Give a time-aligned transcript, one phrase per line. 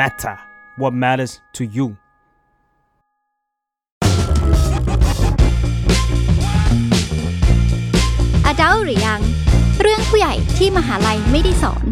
[0.00, 0.36] matter
[0.80, 1.86] what matters to you
[8.46, 9.20] adult หรือยัง
[9.80, 11.84] เรื่องผู้ใหญ่ที่มหาลัยไม่ได้สอน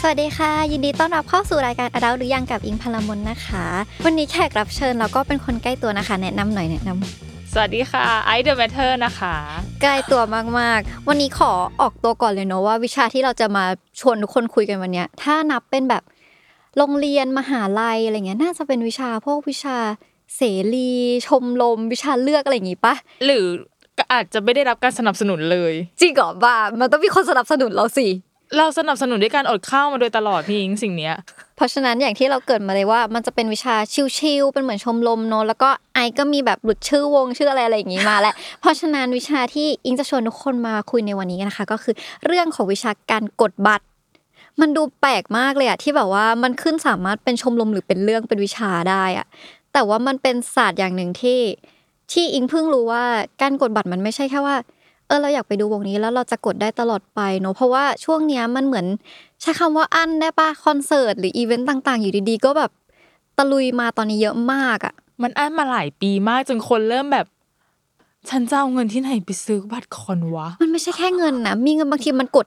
[0.00, 3.66] สวัสดีค่ะ ยินดีต้อนรับเข้าสู่รายการ adult หรือยังกับอิงพลมนนะคะ
[4.04, 7.25] วันนี้แขกรับเชิญเราก็เป็นคนใกล้ตัวนะคะ แนะนำหน่อยแนะนำ
[7.58, 9.34] สวัสดีค่ะไอซ์ The MATTER นะคะ
[9.82, 10.22] ใกล้ตัว
[10.58, 13.64] มากๆ วันนี้ขอออกตัวก่อนเลยเนาะว่าวิชาที่เราจะมา
[14.00, 16.02] ชวนทุกคนคุยกันวันเนี้ยถ้านับเป็นแบบ
[16.76, 19.76] โรงเรียนมหาลัยอะไรเงี้ยน่าจะเป็นวิชาพวกวิชา
[20.36, 20.42] เส
[20.74, 20.92] รี
[21.26, 22.94] ชมรมวิชาเลือกอะไรอย่างงี้ปะ
[23.24, 23.44] หรือ
[23.98, 28.06] ก็อาจจะไม่ได้รับการสนับสนุนเลย จริงเหรอบ้ามันต้องมีคนสนับสนุนเราสิ
[28.58, 31.14] เราสนับสนุนด้วยการอดข้าวมาโดยตลอดพี่อิงสิ่งเนี้ย
[31.56, 33.74] เพราะฉะนั้นอย่างที่เราเกิดมาเลยว่า มันจะเป็นวิชา
[34.18, 41.94] ชิลๆเป็นเหมือนชมรมเนอะแล้วก็ไอก็มีแบบหลุดชื่อวงชื่ออะไรอะไรอย่างงี้มาแล้วเพราะฉะนั้นวิชาที่อิงจะชวนทุกคนมาคุยในวันนี้นะคะ ก็คือ
[42.26, 43.84] เรื่องของวิชาการกดบัตร
[44.60, 49.26] มันดูแปลกมากเลยอะที่แบบว่ามันขึ้นสามารถเป็นชมรมหรือเป็นเรื่องเป็นวิชาได้อะ
[49.72, 51.40] แต่ว่ามันเป็นศาสตร์อย่างหนึ่งที่
[52.12, 53.04] ที่อิงเพิ่งรู้ว่า
[53.42, 54.56] การกดบัตรมันไม่ใช่แค่ว่า
[55.06, 58.86] เออเราอยากไปดูวงนี้แล้วเราจะกดได้ตลอดไปเนอะเพราะว่าช่วงเนี้ยมันเหมือน
[59.40, 62.70] ใช้คำว่าอั้นได้ปะคอนเสิร์ตหรืออีเวนต์ต่าง ๆ อยู่ดีๆ ก็แบบ
[63.38, 67.26] ตะลุยมาตอนนี้เยอะมากอะ มันอั้นมาหลายปีมากจนคนเริ่มแบบ
[68.30, 72.46] ฉันจะเอาเงินที่ไหนไปซื้อบัตรคอนวะ มันไม่ใช่แค่เงินนะมีเงินบางทีมันกด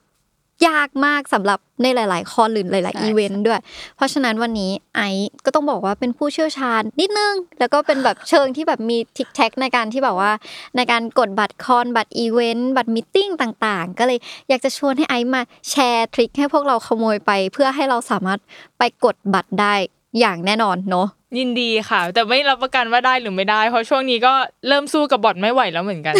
[0.68, 3.60] ยากมากสำหรับในหลาย ๆ คอนหรือหลายใช่ๆอีเวนต์ด้วย
[3.96, 10.32] เพราะฉะนั้นวันนี้ไอซ์ก็ต้องบอกว่าเป็นผู้เชี่ยวชาญนิดนึง แล้วก็เป็นแบบเชิงที่แบบมี tactic ในการที่แบบว่า
[10.76, 18.40] ในการกดบัตรคอนบัตรอีเวนต์บัตร meeting ต่าง ๆ ก็เลยอยากจะชวนให้ไอซ์มาแชร์ trick ให้พวกเราขโมยไปเพื่อให้เราสามารถ
[18.78, 19.74] ไปกดบัตรได้
[20.20, 21.08] อย่างแน่นอนเนาะ
[21.38, 24.32] ยินดีค่ะ แต่ไม่รับประกันว่าได้หรือไม่ได้ เพราะช่วงนี้ก็
[24.68, 26.14] เริ่มสู้กับบอทไม่ไหวแล้วเหมือนกัน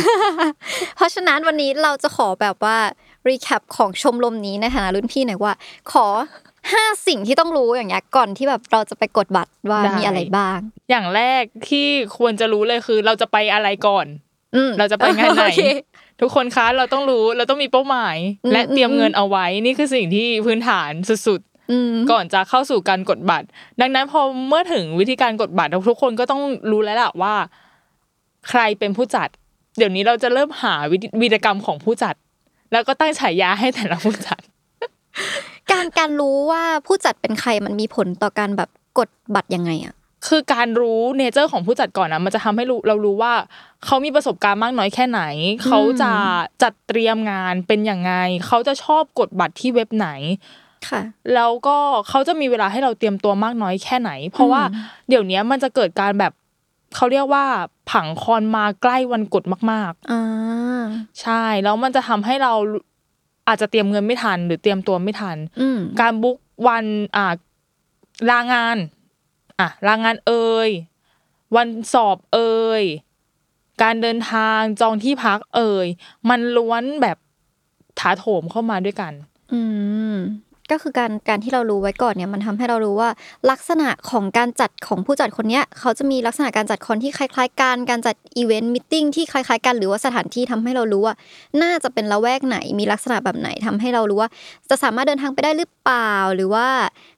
[0.96, 2.76] เพราะฉะนั้นวันนี้เราจะขอแบบว่า
[3.28, 5.54] รีแคปของชมรมนี้ในฐานะรุ่นพี่หน่อยว่า
[5.92, 6.06] ขอ
[6.72, 10.58] ห้าสิ่งที่ต้องรู้อย่างเงี้ยก่อนที่แบบเราจะไปกดบัตรว่าได้มีอะไรบ้าง
[10.90, 11.86] อย่างแรกที่
[12.18, 14.06] ควรจะรู้เลยคือ เราจะไปอะไรก่อน
[14.54, 15.62] อืมเราจะไปงานไหนโอเค
[16.20, 23.46] ทุกคนคะเราต้องรู้เราต้องมีเป้าหมายอืมและเตรียมอืมเงินเอาไว้นี่คือสิ่งที่พื้นฐานสุดๆอืมก่อนจะเข้าสู่การกดบัตร
[23.80, 27.34] ดังนั้นพอเมื่อถึงวิธีการกดบัตรทุกคนก็ต้องรู้แล้วล่ะว่า
[28.48, 29.28] ใครเป็นผู้จัด
[29.78, 32.14] เดี๋ยวนี้เราจะเริ่มหาวิธีวีรกรรมของผู้จัด
[32.72, 34.40] แล้วก็ตั้งฉายาให้แต่ละผู้จัด
[35.70, 39.94] การการรู้ว่าผู้จัดเป็นใครมันมีผลต่อการแบบกดบัตรยังไงอะ
[40.28, 43.32] คือการรู้เนเจอร์ของผู้จัดก่อนนะมันจะทำให้รู้เรารู้ว่า
[43.84, 45.22] เขามีประสบการณ์มากน้อยแค่ไหน
[45.64, 46.12] เขาจะ
[46.62, 48.12] จัดเตรียมงานเป็นอย่างไง
[48.46, 50.08] เขาจะชอบกดบัตรที่เว็บไหน
[50.88, 51.00] ค่ะ
[51.34, 51.76] แล้วก็
[52.08, 54.62] เขาจะมีเวลาให้เราเตรียมตัวมากน้อยแค่ไหน เพราะว่า
[55.08, 56.32] เดี๋ยวนี้มันจะเกิดการแบบ
[56.94, 57.44] เขาเรียกว่า
[57.90, 62.52] ผังคอนมาใกล้วันกดมากอ่าๆใช่แล้วมันจะทำให้เรา
[63.48, 66.36] อาจจะเตรียมเงินไม่ทัน หรือเตรียมตัวไม่ทันอืมการบุ๊ก
[66.66, 66.84] วัน
[67.16, 67.34] อ่า
[68.30, 68.76] ลางาน
[69.60, 70.70] อะลางานเอ่ย
[71.56, 72.84] วันสอบเอ่ย
[73.82, 75.86] การเดินทางจองที่พักเอ่ย
[76.28, 77.18] มันล้วนแบบ
[77.98, 79.12] ถาโถมเข้ามาด้วยกัน
[79.52, 79.60] อื
[80.12, 80.16] ม
[80.70, 83.10] ก็คือการการที่เรารู้ไว้ก่อนเนี่ยมันทำให้เรารู้ว่า
[83.50, 91.14] ลักษณะของการจัดของผู้จัดคนเนี้ยเขาจะมีลักษณะการจัดคอนที่คล้าย ๆ กันการจัด event meeting ที่คล้ายๆ กันหรือว่าสถานที่ทำให้เรารู้ว่า
[91.62, 94.30] น่าจะเป็นละแวกไหนมีลักษณะแบบไหนทำให้เรารู้ว่า
[94.70, 96.66] จะสามารถเดินทางไปได้หรือเปล่า หรือว่า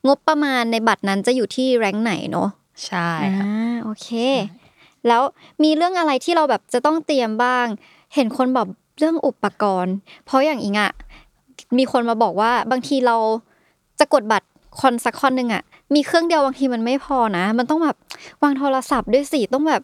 [0.06, 2.48] งบประมาณในบัตรนั้นจะอยู่ที่แรงค์ไหนเนาะ
[2.86, 3.48] ใช่อ่าค่ะ
[3.84, 4.08] โอเค
[5.08, 5.22] แล้ว
[5.62, 7.66] มีเรื่องอะไรที่เราแบบจะต้องเตรียมบ้าง
[8.14, 8.66] เห็นคนบอก
[8.98, 10.92] เรื่องอุปกรณ์ เพราะอย่างอิงอะ
[11.78, 13.16] มีคนมาบอกว่าบางทีเรา
[13.98, 14.46] จะกดบัตร
[14.80, 15.62] คอนสักคอนหนึ่งอะ
[15.94, 17.96] มีเครื่องเดียวบางทีมันไม่พอนะ มันต้องแบบ
[18.42, 19.82] วางโทรศัพท์ด้วยสิต้องแบบ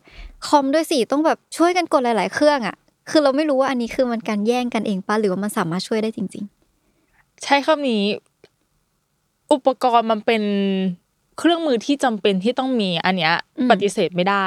[0.48, 2.76] คอมด้วยสิต้องแบบช่วยกันกดหลาย ๆ เครื่องอะ
[3.10, 6.44] คือเราไม่รู้ว่าอันนี้คือมันการแย่งกันเองปะหรือว่ามันสามารถช่วยได้จริง
[6.94, 8.04] ๆ ใช้คำนี้
[9.52, 10.42] อุปกรณ์มันเป็น
[11.38, 14.46] เครื่องมือที่จำเป็นที่ต้องมีอันเนี้ยอืมปฏิเสธไม่ได้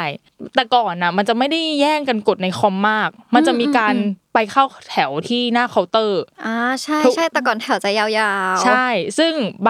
[0.56, 8.08] แต่ก่อนนะมันจะไม่ได้แย่งกันกดในคอมมาก มันจะมีการอืมอืมไปเข้าแถวที่หน้าเคาน์เตอร์ๆอ่าใช่ทุกใช่แต่ก่อนแถวจะยา
[8.54, 9.34] วๆ ใช่ ซึ่ง
[9.64, 9.70] ใบ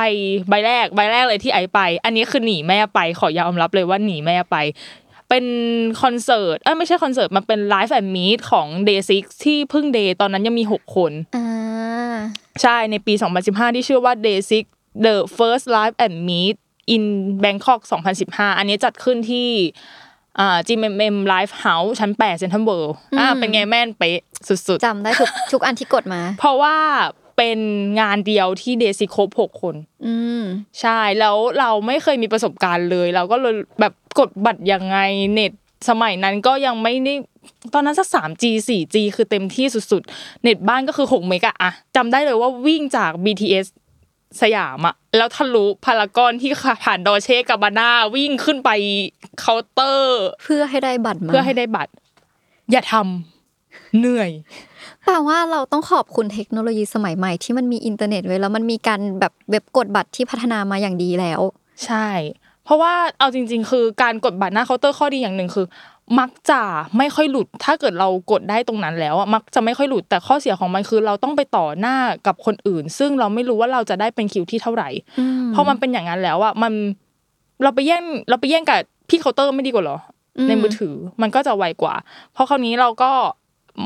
[0.49, 4.55] ใบแรกใบแรกเลยที่ไอไป อันนี้คือหนีแม่ไปขอยอมรับเลยว่าหนีแม่ไป
[5.29, 5.45] เป็น
[6.01, 11.47] คอนเสิร์ตเอ้ยไม่ใช่คอนเสิร์ตมันเป็นไลฟ์แอนด์มีทของ Day 6ที่เพิ่ง Day ตอนนั้นยังมี 6 คนอ่า
[12.61, 13.13] ใช่ในปี
[13.45, 14.39] 2015 ที่ชื่อว่า Day
[14.71, 16.55] 6 The First Live and Meet
[16.95, 17.03] in
[17.43, 17.81] Bangkok
[18.19, 19.49] 2015 อันนี้จัดขึ้นที่
[20.39, 26.77] อ่า GMM Live House ชั้น8 Central World อ่าอืมเป็นไงแม่นเป๊ะสุดจำได้ทุกทุกอันที่กดมาๆเพราะว่า
[27.37, 27.59] เป็น
[28.01, 29.75] งานเดียวที่เดซิครบ6คน
[30.05, 34.97] อืใช่แล้วเราไม่เคยมีประสบการณ์เลย เราก็เลยแบบกดบัตรยังไง
[35.33, 35.51] เน็ต
[35.89, 37.13] สมัยนั้นก็ยังไม่ได้
[37.73, 43.67] ตอนนั้นสัก 3G 4G คือเต็มที่สุดๆ เน็ตบ้านก็คือ 6 เมกะอะจำได้เลยว่าวิ่งจาก BTS
[44.41, 46.51] สยามอะแล้วทะลุพารากอนที่
[46.83, 48.69] ผ่าน Dolce & Gabbana วิ่งขึ้นไป
[49.39, 51.91] เคาน์เตอร์ เพื่อให้ได้บัตรมาเพื่อให้ได้บัตร
[52.71, 54.31] อย่าทำเหนื่อย
[55.03, 61.41] แปลว่าเราต้องขอบคุณเทคโนโลยีสมัยใหม่ที่มันมีอินเทอร์เน็ตไว้แล้วมันมีการแบบเว็บกดบัตรที่พัฒนามาอย่างดีแล้ว
[61.85, 62.07] ใช่
[62.65, 65.65] เพราะว่าเอาจริง ๆ คือการกดบัตรหน้าเคาน์เตอร์ข้อดีอย่างหนึ่งคือ
[66.19, 66.61] มักจะ
[66.97, 71.95] ไม่ค่อยหลุด ถ้าเกิดเรากดได้ตรงนั้นแล้วอะมักจะไม่ค่อยหลุดแต่ข้อเสียของมันคือ เราต้องไปต่อหน้า
[72.27, 76.73] กับคนอื่น ซึ่งเราไม่รู้ว่าเราจะได้เป็นคิวที่เท่าไหร่อืมพอมันเป็นอย่างนั้นแล้วอะมัน
[77.63, 78.79] เราไปแย่งเราไปแย่งกับ
[79.09, 79.97] พี่เคาน์เตอร์ไม่ดีกว่าเหรอ
[80.37, 81.95] อมในมือถือมันก็จะไวกว่า
[82.33, 83.11] เพราะคราวนี้เราก็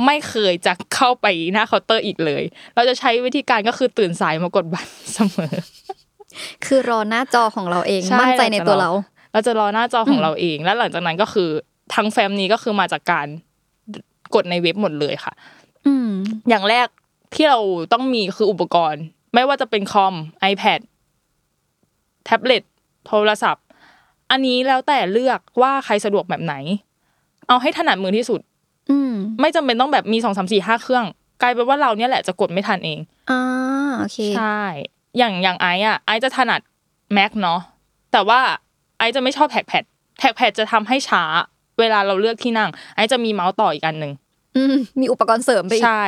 [0.06, 2.44] ไม่เคยจะเข้าไปหน้าเคาน์เตอร์อีกเลย
[2.76, 5.56] เราจะใช้วิธีการก็คือตื่นสายมากดบัตรเสมอ
[6.66, 8.92] คือรอหน้าจอของเราเองใช่มั่นใจในตัวเรา
[9.34, 11.50] เราจะรอหน้าจอของเราเอง แล้วหลังจากนั้นก็คือ
[11.94, 13.28] ทั้งแฟ้มนี้ก็คือมาจากการ
[14.36, 15.34] กดในเว็บหมดเลยค่ะ
[15.86, 16.10] อืม
[16.50, 16.88] อย่างแรก
[17.36, 17.60] ที่เรา
[17.94, 19.04] ต้องมีคืออุปกรณ์
[19.34, 20.14] ไม่ว่าจะเป็นคอม
[20.52, 20.80] iPad
[22.26, 22.64] แท็บเล็ต
[23.08, 23.66] โทรศัพท์
[24.32, 26.56] อันนี้แล้วแต่เลือกว่าใครสะดวกแบบไหน
[27.48, 28.42] เอาให้ถนัดมือที่สุด
[28.90, 31.06] อืมไม่จำเป็นต้องแบบมีสองสามสี่ห้าเครื่อง
[31.42, 33.00] กลายเป็นว่าเราเนี่ยแหละจะกดไม่ทันเอง
[33.30, 33.42] อ่า
[34.00, 34.62] โอเคใช่
[35.18, 36.62] อย่างอย่างไอซ์อะไอซ์จะถนัด
[37.18, 37.60] Mac เนาะ
[38.12, 38.40] แต่ว่า
[38.98, 39.84] ไอซ์จะไม่ชอบแท็กแพด
[40.20, 41.24] แท็กแพดจะทำให้ช้า
[41.80, 44.14] เวลาเราเลือกที่นั่งไอซ์จะมีเมาส์ต่ออีกอันหนึ่ง
[44.56, 46.06] อืมมีอุปกรณ์เสริมไปอีกใช่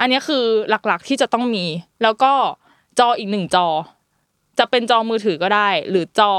[0.00, 1.64] อันนี้คือหลักๆที่จะต้องมี
[2.02, 2.32] แล้วก็
[2.98, 3.66] จออีกหนึ่งจอ
[4.58, 6.32] จะเป็นจอมือถือก็ได้ หรือจอ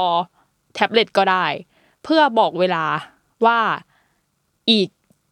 [0.74, 1.46] แท็บเล็ตก็ได้
[2.04, 2.84] เพื่อบอกเวลา
[3.46, 3.58] ว่า
[4.70, 4.88] อีก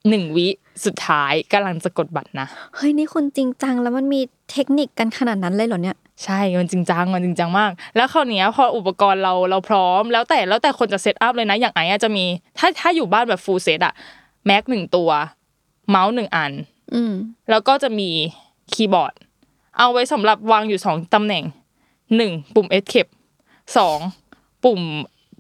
[0.08, 0.49] หนึ่งวิ
[0.85, 4.20] สุดท้ายกำลังจะกดบัตรนะเฮ้ยนี่คุณจริงจังแล้วมันมี
[4.53, 12.25] เทคนิคกันขนาดนั้นเลยเหรอเนี่ยใช่มันจริงจังมันจริงจังมาก แล้วคราวเนี้ยพออุปกรณ์เราเราพร้อม แล้วแต่แล้วแต่คนจะ set up เลยนะ อย่างไอซ์อะจะมี
[12.58, 13.94] ถ้าถ้าอยู่บ้านแบบ full set อะ
[14.46, 15.11] Mac หนึ่งตัว
[15.88, 16.52] เมาส์หนึ่งอัน
[16.94, 17.12] อืม
[17.50, 18.11] แล้วก็จะมี
[18.73, 19.14] คีย์บอร์ด
[19.79, 21.44] เอาไว้สำหรับวางอยู่สองตำแหน่ง
[22.17, 23.11] หนึ่งปุ่ม Escape
[23.76, 23.99] สอง
[24.64, 24.81] ปุ่ม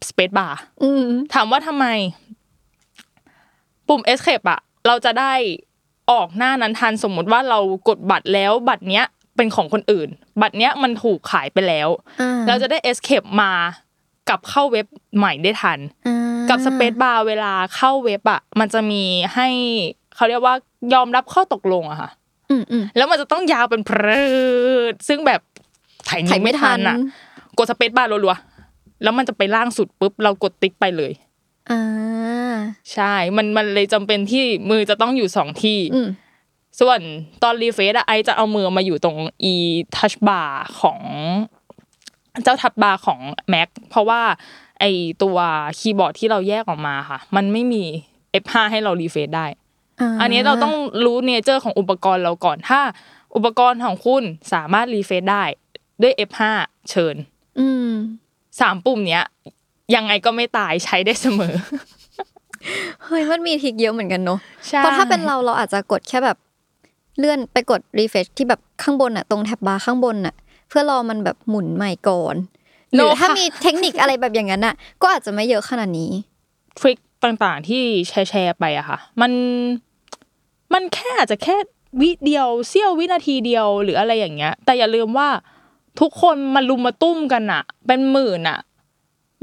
[0.08, 1.04] Space Bar อืม
[1.34, 1.86] ถามว่าทำไม
[3.88, 5.32] ปุ่ม Escape อะเราจะได้
[6.10, 9.04] ออกหน้านั้นทันสมมุติว่าเรากดบัตรแล้วบัตรเนี้ย
[9.36, 10.08] เป็นของคนอื่น
[10.40, 11.88] บัตรเนี้ยมันถูกขายไปแล้ว
[12.20, 13.52] อ่าเราจะได้ Escape มา
[14.28, 14.86] กลับเข้าเว็บ
[15.16, 19.02] ใหม่ได้ทันอ่ากับ Space Bar เวลาเข้าเว็บอะมันจะมี
[19.34, 19.48] ให้
[20.14, 20.54] เขาเรียกว่า
[20.94, 22.10] ยอมรับข้อตกลงอะค่ะ
[22.50, 24.24] อืมอืมแล้วมันจะต้องยาวเป็นเพลิ
[24.92, 25.40] ดซึ่งแบบ
[26.08, 26.96] ถ่ายถ่ายนิ้วไม่ไม่ทัทันนอะ
[27.58, 31.12] กดสเปซบาร์รัวๆแล้วมันจะไปล่างสุดปุ๊บเรากดติ๊กไปเลย
[31.70, 32.56] อ่า
[32.92, 36.08] ใช่ มันมันเลยจำเป็นที่มือจะต้องอยู่สองที่อืม
[36.80, 37.00] ส่วน
[37.42, 39.18] ตอนรีเฟซอะไอจะเอามือมาอยู่ตรง
[39.52, 39.54] e
[39.96, 41.00] touch bar ของ
[42.44, 43.20] เจ้า Touch Bar ของ
[43.52, 44.22] Mac เพราะว่า
[44.80, 44.84] ไอ
[45.22, 45.38] ตัว
[45.78, 47.82] คีย์บอร์ดที่เราแยกออกมาค่ะ มันไม่มี
[48.42, 49.46] F5 ให้เรา refresh ได้
[50.20, 50.74] อันนี้เราต้อง
[51.04, 52.80] รู้ nature ของอุปกรณ์เราก่อน ถ้า
[53.36, 54.22] อุปกรณ์ของคุณ
[54.52, 55.44] สามารถ refresh ได้
[56.02, 56.40] ด้วย F5
[56.90, 57.16] เชิญ
[57.58, 57.90] อืม
[58.60, 59.24] สามปุ่มเนี้ย
[59.94, 61.54] ยังไงก็ไม่ตายใช้ได้เสมอ
[63.04, 64.38] เฮ้ยมันมี trick เยอะเหมือนกันเนอะ
[64.68, 66.36] ใช่เพราะถ้าเป็นเราเราอาจจะกดแค่แบบ
[67.18, 70.34] เลื่อนไปกด refresh ที่แบบข้างบนอะตรง tab bar ข้างบนอะ
[70.68, 72.36] เพื่อรอมันแบบหมุนใหม่ก่อน
[72.94, 76.10] หรือถ้ามีเทคนิคอะไรแบบอย่างนั้นอะก็อาจจะไม่เยอะขนาดนี้
[76.78, 79.32] ทริคต่างๆที่แชร์แชร์ไปอะค่ะ มัน
[80.72, 81.56] มันแค่อาจจะแค่
[82.00, 85.28] วิเดียวเสี้ยววินาทีเดียวหรืออะไรอย่างเงี้ย แต่อย่าลืมว่า
[86.00, 88.58] ทุกคนมาลุมมาตุ้มกันอะเป็นหมื่นอะ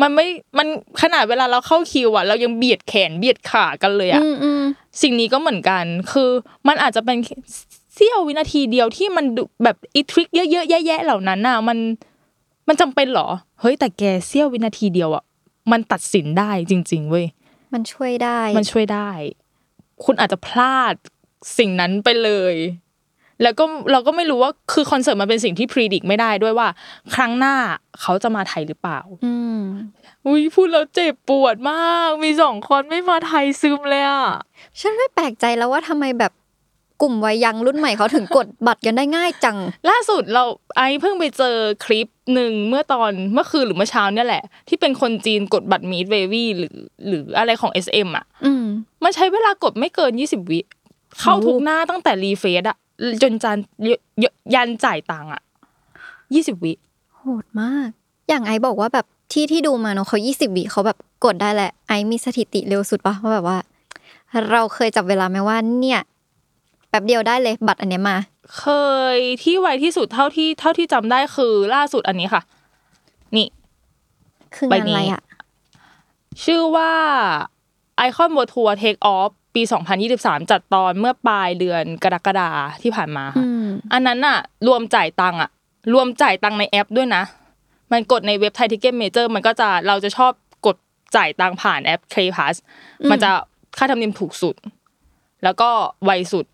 [0.01, 0.67] มันไม่มัน
[1.01, 4.63] ขนาดเวลาเราเข้าคิวอะเรายังเบียดแขนเบียดขากันเลยอะอืมอืม
[5.01, 6.29] สิ่งนี้ก็เหมือนกัน คือ
[6.67, 7.17] มันอาจจะเป็น
[7.95, 11.77] เสี้ยววินาทีเดียวที่มันดูแบบอีทริคเยอะๆแยะๆเหล่านั้นน่ะ มัน
[12.67, 13.27] มันจำเป็นเหรอ
[13.61, 15.23] เฮ้ยแต่แกเสี้ยววินาทีเดียวอะ
[15.71, 17.25] มันตัดสินได้จริง ๆ เว้ย
[17.73, 19.09] มันช่วยได้ มันช่วยได้
[20.03, 20.93] คุณอาจจะพลาด
[21.57, 22.55] สิ่งนั้นไปเลย
[23.41, 26.67] แล้วก็เราก็ไม่รู้ว่าคือคอนเสิร์ตมันเป็นสิ่งที่พรีดิกไม่ได้ด้วยว่า
[27.15, 27.55] ครั้งหน้า
[28.01, 29.61] เขาจะมาไทยหรือเปล่าอืม
[30.25, 34.27] อุ้ยพูดแล้วเจ็บปวดมาก มีสองคนไม่มาไทยซึมเลยอะ
[34.79, 36.33] ฉันไม่แปลกใจแล้วว่าทำไมแบบ
[37.01, 39.57] กลุ่มวัยยังรุ่นใหม่เขาถึงกดบัตรกันได้ง่ายจัง
[39.89, 40.43] ล่าสุดเรา
[40.77, 46.75] ไอเพิ่งไปเจอคลิปหนึ่งเมื่อตอนเมื่อคืนหรือเมื่อเช้าเนี่ยแหละ ที่เป็นคนจีนกดบัตรมีดเววี่หรือ
[47.07, 48.65] หรืออะไรของ SM อะอืม
[49.03, 50.59] มันใช้เวลากดไม่เกิน20วิ
[51.19, 52.77] เข้าทุกหน้าตั้งแต่รีเฟซอะ
[53.21, 53.57] จนจาน
[53.87, 53.89] ย
[54.23, 55.41] ยยันจ่ายตังค์อะ
[56.03, 56.73] 20วิ
[57.15, 57.89] โหดมาก
[58.29, 63.57] อย่างไอบอกว่าแบบที่ที่ดูมาเนาะเขายี่สิบวิเขาแบบกดได้แหละ ไอมีสถิติเร็วสุดปะว่าแบบว่า
[64.51, 66.01] เราเคยจับเวลาไหมว่าเนี่ย
[66.89, 68.17] แป๊บเดียวได้เลยบัตรอันเนี้ยมา
[68.57, 68.65] เค
[69.15, 72.41] ยที่ไวที่สุดเท่าที่เท่าที่จำได้คือล่าสุดอันนี้ค่ะ
[73.35, 73.47] นี่
[74.55, 75.21] คืองานอะไรใบนี้อะ
[76.43, 76.91] ชื่อว่า
[78.05, 79.61] Icon World Tour Take Off ปี
[80.01, 82.49] 2023 จัดตอนเมื่อปลายเดือนกรกฎา
[82.81, 85.49] ที่ผ่านมาอืค่ะมอันนั้นน่ะรวมจ่ายตังค์อะ
[85.93, 87.23] รวมจ่ายตังค์ในแอปด้วยนะ
[87.91, 90.31] มันกดในเว็บ Thai Ticket Major มันก็จะเราจะชอบ
[90.65, 90.77] กด
[91.15, 92.55] จ่ายตังค์ผ่านแอป K PLUS
[93.09, 93.29] มันจะ
[93.77, 94.55] ค่าธรรมเนียมถูกสุด
[95.43, 95.69] แล้วก็
[96.05, 96.45] ไวสุด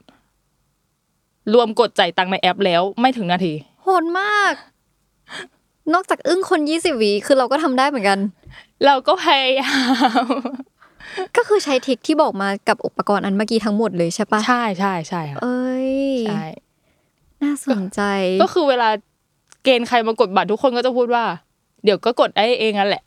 [1.53, 3.53] รวมกดจ่ายตังค์ในแอปแล้วไม่ถึงนาที
[3.84, 4.53] โหดมาก
[5.94, 8.20] นอกจากอึ้งคนยี่สิบวิคือเราก็ทำได้เหมือนกัน
[8.86, 9.72] เราก็พยายา
[10.24, 10.25] ม
[11.38, 15.91] ก็คือใช้ trick ที่บอกมากับอุปกรณ์อันเมื่อกี้ทั้งหมดเลยใช่ปะใช่ใช่ใช่ค่ะเอ้ย
[16.27, 16.45] ใช่
[17.43, 18.01] น่าสนใจ
[18.43, 18.89] ก็คือเวลา
[19.63, 21.23] เกณฑ์ใครมากดบัตรทุกคนก็จะพูดว่า
[21.83, 23.03] เดี๋ยวก็กดได้เองนั่นแหละ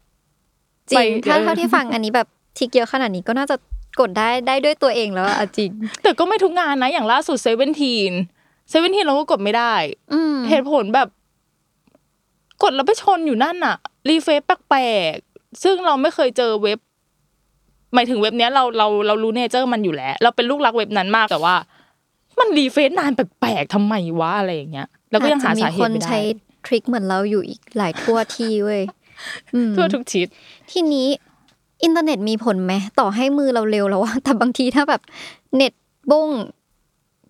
[0.90, 2.28] จริงไปถ้าเออเท่าที่ฟังอันนี้แบบ
[2.58, 3.56] trick เยอะขนาดนี้ก็น่าจะ
[4.00, 5.70] กดได้ได้ด้วยตัวเองแล้วอะจริง
[6.02, 8.12] แต่ก็ไม่ทุกงานนะอย่างล่าสุด SEVENTEEN
[8.68, 9.74] SEVENTEEN เราก็กดไม่ได้
[10.12, 11.08] อืมเหตุผลแบบ
[12.62, 13.76] กดแล้วไปชนอยู่นั่นน่ะ
[14.08, 16.78] refresh แปลกๆซึ่งเราไม่เคยเจอเว็บ
[17.94, 21.54] หมายถึงเว็บเนี้ยเราเราเรารู้ nature มันอยู่แล้ว เราเป็นลูกรักเว็บนั้นมากแต่ว่า
[22.40, 26.20] มันรีเฟซนานแปลกๆทำไมวะอะไรอย่างเงี้ย แล้วก็ยังหาอจจะสาเหมีคตุนไม่ได้ใช้
[26.66, 28.82] ทริคเหมือนเราอยู่อีกหลายทั่วที่เว้ย
[29.54, 30.26] อืมทั่วทุกทิศ
[30.70, 31.08] ทีนี้
[31.82, 35.02] อินเทอร์เน็ตมีผลไหมต่อให้มือเราเร็วแล้วว่าแต่บางทีถ้าแบบ
[35.56, 35.72] เน็ต
[36.10, 36.28] บุ้ง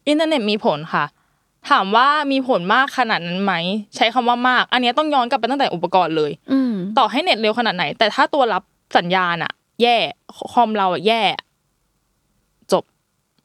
[0.08, 1.04] อินเทอร์เน็ตมีผลค่ะ
[1.70, 3.52] ถามว่ามีผลมากขนาดนั้นไหม
[3.96, 8.62] ใช้คำว่ามาก อันเนี้ยต้องย้อนกลับไปตั้งแต่อุปกรณ์เลย อืมต่อให้เน็ตเร็วขนาดไหน แต่ถ้าตัวรับ
[8.96, 9.96] สัญญาณอะ แย่
[10.52, 11.22] คอมเราอะแย่
[12.72, 12.84] จบ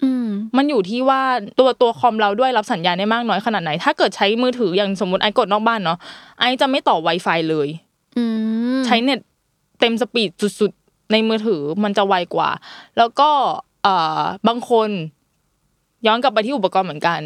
[0.04, 0.28] อืม
[0.58, 1.22] มันอยู่ที่ว่า
[1.60, 5.98] ตัวตัวคอมเราด้วยรับสัญญาณได้มากน้อยขนาดไหน ถ้าเกิดใช้มือถืออย่างสมมติไอซ์กดนอกบ้านเนาะ
[6.40, 7.68] ไอซ์จะไม่ต่อ Wi-Fi เลย
[8.18, 8.24] อื
[8.78, 9.20] มใช้เน็ต
[9.80, 12.50] เต็ม speed สุดๆในมือถือมันจะไวกว่า
[12.98, 13.30] แล้วก็
[13.84, 14.90] เอ่อบางคน
[16.08, 17.22] ย้อนกลับไปที่อุปกรณ์เหมือนกัน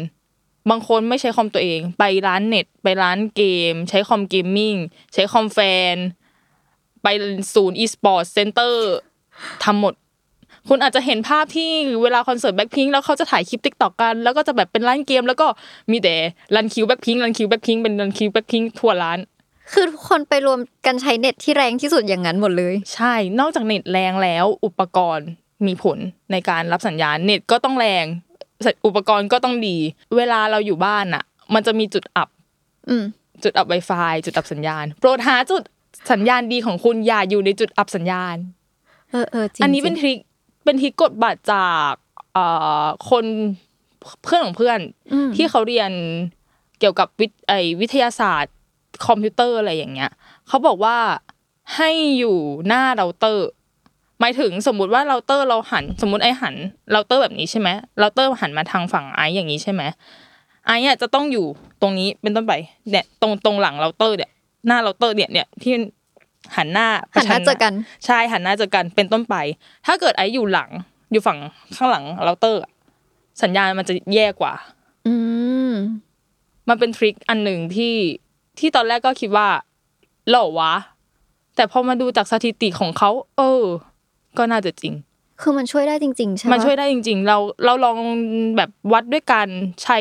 [0.70, 3.42] บางคนไม่ใช้คอมตัวเอง ไปร้านเน็ต ไปร้านเก
[3.72, 4.74] ม ใช้คอม gaming
[5.12, 5.58] ใช้คอมแฟ
[5.94, 5.96] น
[7.02, 7.06] ไป
[7.54, 8.74] ศูนย์ e-sport center
[9.64, 9.94] ทำหมด
[10.68, 11.70] คุณอาจจะเห็นภาพที่
[12.02, 15.46] เวลาคอนเสิร์ตแบ็คพิงแล้วเขาจะถ่ายคลิป TikTok กัน แล้วก็จะแบบเป็นร้านเกม แล้วก็
[15.90, 16.14] มีแต่
[16.54, 19.18] run คิว BLACKPINK run คิวแบ็คพิงเป็น run คิวแบ็คพิงทั่วร้าน
[19.72, 25.28] คือทุกคนไปรวมกันใช้เน็ตที่แรงที่สุดอย่างนั้นหมดเลย ใช่ นอกจากเน็ตแรงแล้วอุปกรณ์
[25.66, 25.98] มีผล
[26.32, 28.06] ในการรับสัญญาณเน็ตก็ต้องแรง
[28.86, 29.76] อุปกรณ์ก็ต้องดี
[30.16, 31.22] เวลาเราอยู่บ้านอะ
[31.54, 32.28] มันจะมีจุดอับ
[32.88, 33.04] อืม
[33.42, 35.62] จุดอับ Wi-Fi จุดอับสัญญาณ โปรดหาจุด
[36.10, 38.36] สัญญาณดีของคุณอย่าอยู่ในจุดอับสัญญาณ
[39.10, 40.18] เออเออจริงอันนี้เป็น trick
[40.64, 41.92] เป็น trick กดบัตรจาก
[42.34, 42.46] เอ่
[42.82, 43.24] อคน
[44.24, 44.78] เพื่อนของเพื่อน
[45.12, 45.90] อืมที่เขาเรียน
[46.78, 48.54] เกี่ยวกับวิทย์ไอ้วิทยาศาสตร์
[49.06, 50.10] คอมพิวเตอร์อะไรอย่างเงี้ย
[50.48, 50.96] เขาบอกว่า
[51.76, 53.48] ให้อยู่หน้าเราเตอร์
[54.20, 56.54] หมายถึงสมมุติว่าเราเตอร์เราหัน สมมุติไอซ์หัน
[56.92, 57.68] เราเตอร์แบบนี้ใช่ไหม
[57.98, 59.82] เราเตอร์หันมาทางฝั่งไอซ์อย่างนี้ใช่ไหม
[60.66, 61.46] ไอซ์เนี่ยจะต้องอยู่
[61.80, 62.52] ตรงนี้เป็นต้นไป
[62.90, 64.30] เนี่ยตรงตรงหลังเราเตอร์เนี่ย
[64.66, 65.74] หน้าเราเตอร์เนี่ยเนี่ยที่
[66.56, 67.72] หันหน้าปหัระนหชัน้าเจอกัน
[68.06, 69.34] ใช่หันหน้าเจอกันเป็นต้นไป
[69.86, 70.70] ถ้าเกิดไอซ์อยู่หลัง
[71.10, 71.38] อยู่ฝั่ง
[71.76, 72.70] ข้างหลังเราเตอร์อะ
[73.42, 74.52] สัญญาณมันจะแย่กว่า
[75.06, 75.14] อื
[75.70, 75.72] ม
[76.68, 77.94] มันเป็น trick อันหนึ่งที่
[78.58, 79.48] ที่ตอนแรกก็คิดว่า
[80.28, 80.74] เหรอวะ
[81.56, 83.64] แต่พอมาดูจากสถิติของเขาเออ
[84.38, 84.94] ก็น่าจะจริง
[85.40, 87.98] คือมันช่วยได้จริง ๆ ใช่ไหมมันช่วยได้จริง ๆ เราเราลอง
[88.56, 89.48] แบบวัดด้วยการ
[89.82, 89.98] ใช้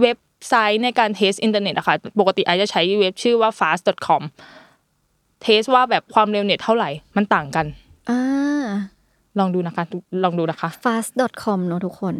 [0.00, 0.16] เว็บ
[0.46, 4.22] ไซต์ในการ test อินเทอร์เน็ตอะค่ะปกติไอซ์จะใช้เว็บชื่อว่า fast.com
[5.42, 7.66] test ว่าแบบความเร็วเน็ตเท่าไหร่มันต่างกัน
[8.10, 8.20] อ่า
[9.38, 9.84] ลองดูนะคะ
[10.24, 12.14] ลองดูนะคะ fast.com เนอะทุกคน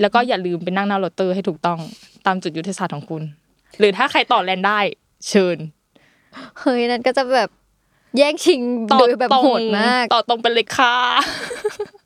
[0.00, 1.78] แล้วก็อย่าลืมไปนั่งหน้าโรเตอร์ให้ถูกต้อง
[2.26, 3.22] ตามจุดยุทธศาสตร์ของคุณ
[3.78, 4.78] หรือถ้าใครต่อแลนได้
[5.28, 5.56] เชิญ
[6.60, 7.50] เฮ้ยนั่นก็จะแบบ
[8.16, 8.60] แย่งชิง
[8.92, 10.94] ต่อโดยแบบตรงโหดมาก ต่อตรงเป็นเลยค่ะ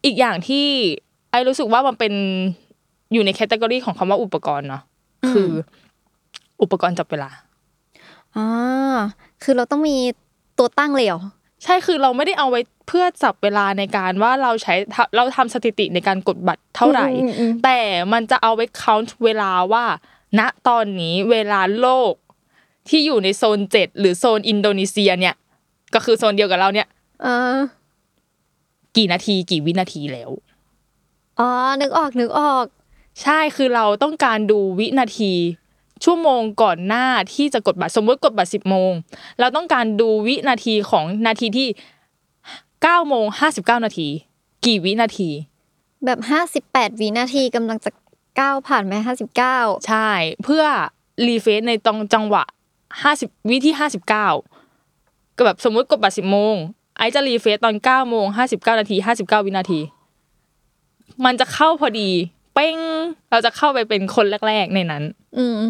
[0.05, 0.67] อีกอย่างที่
[1.31, 2.13] ไอรู้สึกว่ามันเป็น
[3.13, 4.83] อยู่ในแคตตากรีของคำว่าอุปกรณ์เนาะ
[5.31, 5.51] คือ
[6.63, 7.31] อุปกรณ์จับเวลา
[8.37, 8.99] อ่า
[9.43, 9.97] คือเราต้องมี
[10.59, 11.23] ตัวตั้งเลยเหรอ
[11.65, 14.75] ใช่คือเราไม่ได้เอาไว้เพื่อจับเวลาในการว่าเราใช้
[15.17, 17.79] เราทำสถิติในการกดบัตรเท่าไหร่อืมอืมอืมแต่
[18.13, 19.85] มันจะเอาไว้ count เวลาว่า
[20.39, 22.15] ณตอนนี้เวลาโลก
[22.89, 25.35] ที่อยู่ในโซนเจ็ดหรือโซนอินโดนีเซียเนี่ย
[25.95, 26.89] ก็คือโซนเดียวกับเราเนี่ย
[27.25, 27.59] อ่า
[28.97, 30.31] กี่นาทีกี่วินาทีแล้ว
[31.39, 31.49] อ๋อ
[31.81, 32.65] นึกออกนึกออก
[33.23, 35.33] ใช่คือเราต้องการดูวินาที
[36.05, 38.93] ชั่วโมงก่อนหน้าที่จะกดบัตรสมมติกดบัตรสิบโมง
[39.41, 41.69] เราต้องการดูวินาทีของนาทีที่
[42.83, 44.09] เก้าโมงห้าสิบเก้านาที
[44.65, 45.31] กี่วินาที
[46.05, 47.91] แบบห้าสิบแปดวินาทีกำลังจะ
[48.41, 49.59] ก้าวผ่านไปห้าสิบเก้า
[49.89, 50.11] ใช่
[50.45, 50.65] เพื่อ
[51.27, 52.45] refresh ในตรงจังหวะ
[53.03, 54.29] ห้าสิบวิที่ห้าสิบเก้า
[55.37, 56.55] ก็แบบสมมุติกดบัตรสิบโมง
[56.99, 59.81] ไอซ์จะ refresh ตอนเก้าโมงห้าสิบเก้านาทีห้าสิบเก้าวินาที
[61.25, 62.11] มันจะเข้าพอดี
[62.61, 62.79] เป้ง
[63.31, 65.03] เราจะเข้าไปเป็นคนแรกๆในนั้น
[65.39, 65.61] อืม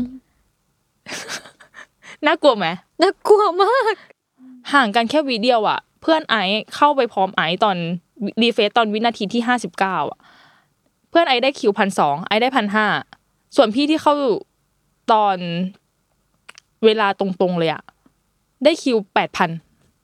[2.26, 2.66] น่ากลัวไหม
[3.02, 3.94] น่ากลัวมาก
[4.72, 7.76] ห่างกันแค่วิเดียวอะ เพื่อนไอซ์เข้าไปพร้อมไอซ์ตอน
[8.42, 10.18] refresh ตอนวินาทีที่ห้าสิบเก้าอะ
[11.10, 12.86] เพื่อนไอซ์ได้คิวพันสองไอซ์ได้พันห้า
[13.56, 14.14] ส่วนพี่ที่เข้า
[15.12, 15.36] ตอน
[16.84, 17.82] เวลาตรงๆเลยอะ
[18.64, 19.50] ได้คิวแปดพัน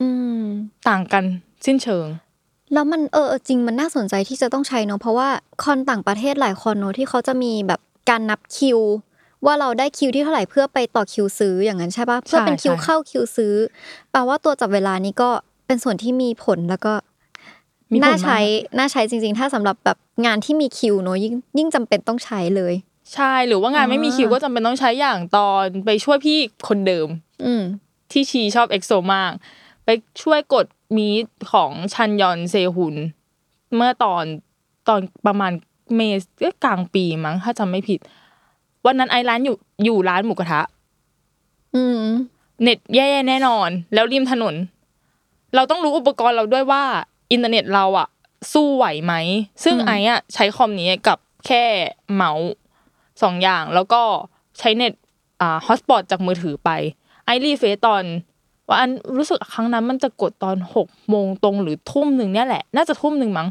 [0.01, 0.09] อื
[0.41, 0.43] ม
[0.89, 1.25] ต่างกัน
[1.67, 2.07] สิ้นเชิง
[2.73, 5.29] แล้วมันเออเออจริงมันน่าสนใจที่จะต้องใช้เนอะเพราะว่า
[5.63, 7.81] คอนต่างประเทศหลายคอนเนอะที่เขาจะมีแบบ
[8.11, 8.79] การนับคิว
[9.45, 13.55] ว่าเราได้คิวที่เท่าไหร่เพื่อไปต่อคิวซื้ออย่างนั้นใช่ปะเพื่อเป็นคิวใช่เข้าคิวซื้อ
[14.11, 15.31] แปลว่าตัวจับเวลานี้ก็
[15.67, 16.93] เป็นส่วนที่มีผลแล้วก็
[17.93, 18.39] มีผลน่ามากใช้
[18.79, 22.75] น่าใช้จริง ๆ ถ้าสำหรับแบบงานที่มีคิวเนอะยิ่งยิ่งจำเป็นต้องใช้เลย
[23.15, 27.09] ใช่หรือว่างานไม่มีอ่าคิวก็จำเป็นต้องใช้อย่างตอนไปช่วยพี่คนเดิม
[27.45, 27.63] อืม
[28.13, 29.33] ที่ชีชอบเอ็กโซมาก
[29.85, 29.89] ไป
[30.23, 32.97] ช่วยกดมีดของชันยอนเซฮุน
[33.75, 34.25] เมื่อตอน
[34.89, 35.53] ตอนประมาณ
[35.95, 38.01] เมษเอ้ยกลางปีมั้งถ้าจำไม่ผิด
[38.87, 40.61] วันนั้นไอซ์ร้านอยู่อยู่ร้านหมูกระทะ
[41.75, 42.03] อืม
[42.63, 44.55] เน็ตแย่แน่นอน แล้วริมถนน
[45.55, 46.83] เราต้องรู้อุปกรณ์เราด้วยว่า
[47.33, 48.09] อินเทอร์เน็ตเราอะ
[48.53, 49.15] สู้ไหวไหม
[49.65, 51.65] ซึ่งอืมไอซ์อะใช้คอมนี้กับแค่
[52.15, 52.49] เมาส์
[53.23, 54.03] สองอย่างแล้วก็
[54.59, 54.93] ใช้เน็ต
[55.41, 56.71] อ่า hotspot จากมือถือไป
[57.25, 58.03] ไอซ์ refresh ตอน
[58.69, 63.49] ว่าอันรู้สึกครั้งนั้นมันจะกดตอนหกโมงตรงหรือทุ่มหนึ่งเนี่ยแหละ น่าจะทุ่มหนึ่งมั้ง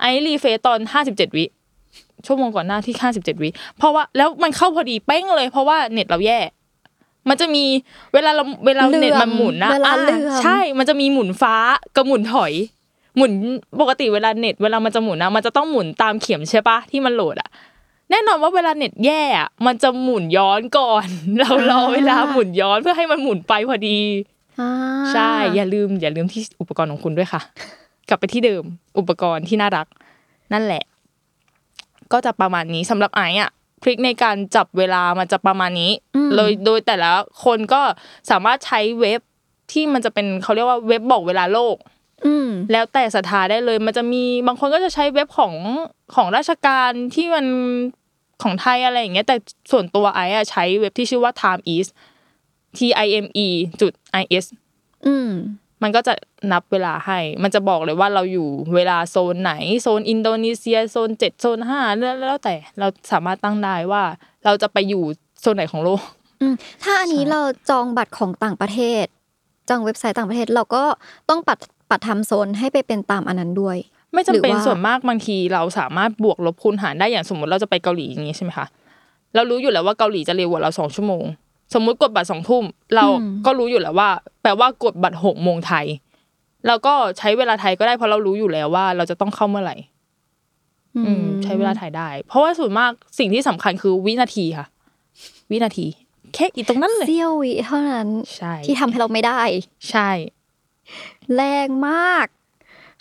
[0.00, 1.44] ไอซ์ refresh ตอนห้าสิบเจ็ดวิ
[2.26, 6.38] ชั่วโมงก่อนหน้าที่ห้าสิบเจ็ดวิเพราะว่าแล้วมันเข้าพอดีเป้งเลย เพราะว่าเน็ตเราแย่
[7.28, 7.64] มันจะมี
[8.14, 11.56] เวลาเราเวลาเหลื่อมเน็ตมันหมุนนะเวลาอ่เหลื่อมใช่ มันจะมีหมุนฟ้า
[11.96, 12.52] กับหมุนถอย
[13.16, 13.32] หมุน
[13.80, 17.50] ปกติเวลาเน็ตเวลามันจะหมุนนะมันจะต้องหมุนตามเข็มใช่ปะที่มันโหลดอะ
[18.10, 21.06] แน่นอนว่าเวลาเน็ตแย่อะมันจะหมุนย้อนก่อน
[21.40, 24.35] เรารอเวลาหมุนย้อนเพื่อให้มันหมุนไปพอดีอ่า
[25.12, 27.40] ใช่อย่าลืม อย่าลืมที่อุปกรณ์ของคุณด้วยค่ะ
[28.08, 28.62] กลับไปที่เดิม
[28.98, 29.86] อุปกรณ์ที่น่ารัก
[30.52, 30.82] นั่นแหละ
[32.12, 33.50] ก็จะประมาณนี้สำหรับไอ้อะ
[33.82, 37.12] พริกในการจับเวลามันจะประมาณนี้อืมเลยโดยแต่ละ
[37.44, 37.80] คนก็
[38.30, 39.20] สามารถใช้เว็บ
[39.72, 41.76] ที่มันจะเป็นเขาเรียกว่าเว็บบอกเวลาโลก
[42.26, 45.54] อืมแล้วแต่ศรัทธาได้เลย มันจะมีบางคนก็จะใช้เว็บของ
[46.14, 47.46] ของราชการที่มัน
[48.42, 49.36] ของไทยอะไรอย่างเงี้ยแต่
[49.70, 51.86] ส่วนตัวไอ้อะใช้เว็บที่ชื่อว่า Time is
[52.78, 53.48] T I M E
[53.80, 54.46] จุด I S
[55.06, 55.30] อืม
[55.82, 56.12] มันก็จะ
[56.52, 64.02] นับเวลาให้ มันจะบอกเลยว่าเราอยู่เวลาโซนไหน โซนอินโดนีเซีย โซนเจ็ดโซนห้าแล้วแล้วแต่เราสามารถตั้งได้ว่า
[64.44, 65.02] เราจะไปอยู่
[65.40, 66.02] โซนไหนของโลก
[66.40, 69.04] อืมถ้าอันนี้ใช่เราจองบัตรของต่างประเทศ
[69.68, 70.84] จองเว็บไซต์ต่างประเทศเราก็
[71.28, 71.58] ต้องปัด
[71.90, 73.76] ปัดทำโซนให้ไปเป็นตามอันนั้นด้วย
[74.12, 78.66] ไม่จำเป็นหรือว่าส่วนมากบางทีเราสามารถบวกลบคูณหารได้อย่างสมมติเราจะไปเกาหลีอย่างนี้ใช่ไหมคะ
[79.34, 81.24] เรารู้อยู่แล้วว่าเกาหลีจะเร็วกว่าเราสองชั่วโมง
[81.74, 82.64] สมมุติกดบัตรสองทุ่ม
[82.96, 83.04] เรา
[83.46, 84.10] ก็รู้อยู่แล้วว่า
[84.42, 85.86] แปลว่ากดบัตรหกโมงไทย
[86.66, 89.76] เราก็ใช้เวลาไทยก็ได้เพราะเรารู้อยู่แล้วว่า เราจะต้องเข้าเมื่อไหร่
[90.96, 94.66] อืม ใช้เวลาถ่ายได้ เพราะว่าส่วนมากสิ่งที่สำคัญคือวินาทีค่ะ
[95.50, 95.86] วินาที
[96.34, 99.40] แค่อีตรงนั้นเลยเสี้ยววิเท่านั้นใช่ที่ทำให้เราไม่ได้
[99.90, 100.10] ใช่
[101.34, 102.26] แรงมาก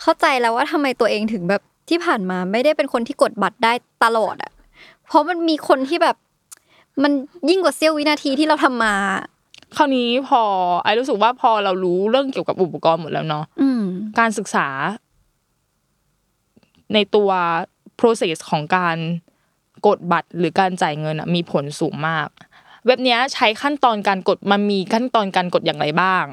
[0.02, 3.74] เข้าใจแล้วว่าทำไมตัวเองถึงแบบที่ผ่านมาไม่ได้เป็นคนที่กดบัตรได้
[4.04, 4.52] ตลอดอะ
[5.08, 6.16] เพราะมันมีคนที่แบบ
[7.04, 7.12] มัน
[7.50, 8.96] ยิ่งกว่าเสี้ยววินาทีที่เราทำมา
[9.78, 10.42] คราวนี้พอ
[10.84, 13.84] ไอรู้สึกว่าพอเรารู้เรื่องเกี่ยวกับอุปกรณ์หมดแล้วเนาะอืม
[14.20, 14.68] การศึกษา
[16.94, 17.30] ในตัว
[18.00, 18.98] process ของการ
[19.88, 22.28] กดบัตรหรือการจ่ายเงินอะมีผลสูงมาก
[22.86, 26.26] เว็บเนี้ยใช้ขั้นตอนการกดมันมีขั้นตอนการกดอย่างไรบ้าง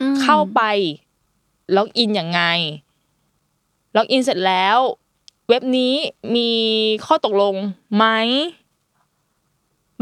[0.00, 0.60] อืมเข้าไป
[1.76, 2.42] login ยังไง
[3.96, 4.78] login เสร็จแล้ว
[5.48, 5.94] เว็บนี้
[6.36, 6.50] มี
[7.06, 7.54] ข้อตกลง
[7.96, 8.04] ไหม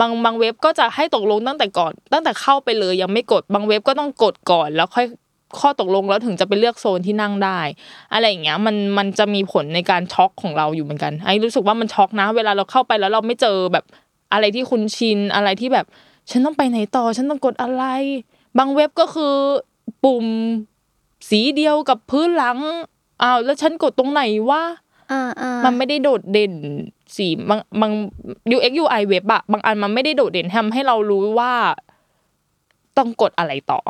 [0.01, 5.07] บางบางเว็บก็จะให้ตกลงตั้งแต่ก่อน ตั้งแต่เข้าไปเลยยังไม่กด บางเว็บก็ต้องกดก่อนแล้วค่อย
[5.61, 7.61] ข้อตกลงแล้วถึงจะไปเลือกโซนที่นั่งได้
[8.13, 13.85] อะไรอย่างเงี้ยมันมันจะมีผลในการช็อกของเราอยู่เหมือนกันไอซ์รู้สึกว่ามันช็อกนะ เวลาเราเข้าไปแล้วเราไม่เจอแบบ
[14.33, 15.87] อะไรที่คุ้นชินอะไรที่แบบ
[16.31, 17.85] ฉันต้องไปไหนต่อ ฉันต้องกดอะไร
[18.59, 19.35] บางเว็บก็คือ
[20.05, 20.27] ปุ่ม
[21.29, 22.59] สีเดียวกับพื้นหลัง
[23.23, 24.63] อ้าวแล้วฉันกดตรงไหนวะ
[25.11, 26.55] อ่าอ่ามันไม่ได้โดดเด่น
[27.17, 27.93] สีบางบาง
[28.57, 31.53] UX UI เว็บอะบางอันมันไม่ได้โดดเด่นทำให้เรารู้ว่า
[32.99, 33.81] ต้องกดอะไรต่อ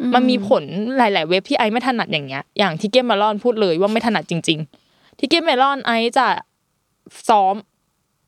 [0.00, 0.62] อมันมีผล
[0.98, 4.58] หลาย ๆ เว็บที่ไอไม่ถนัดอย่างเงี้ย อย่างที่เกมเมลอนพูดเลยว่าไม่ถนัดจริง
[4.88, 6.26] ๆ ที่เกมเมลอนไอจะ
[7.28, 7.54] ซ้อม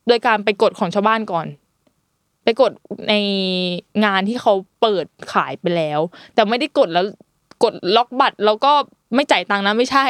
[0.07, 1.47] โดยการไปกดของชาวบ้านก่อน
[2.43, 2.71] ไปกด
[3.09, 3.13] ใน
[4.05, 5.99] งานที่เขาเปิดขายไปแล้ว
[6.33, 7.05] แต่ไม่ได้กดแล้ว
[7.63, 8.73] กดล็อกบัตรแล้วก็
[9.15, 10.05] ไม่จ่ายตังค์นะไม่ใช่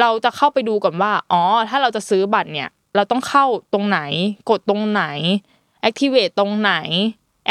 [0.00, 4.00] เราจะเข้าไปดูก่อนว่า อ๋อ ถ้าเราจะซื้อบัตรเนี่ย เราต้องเข้าตรงไหน
[4.50, 5.04] กดตรงไหน
[5.88, 6.72] activate ตรงไหน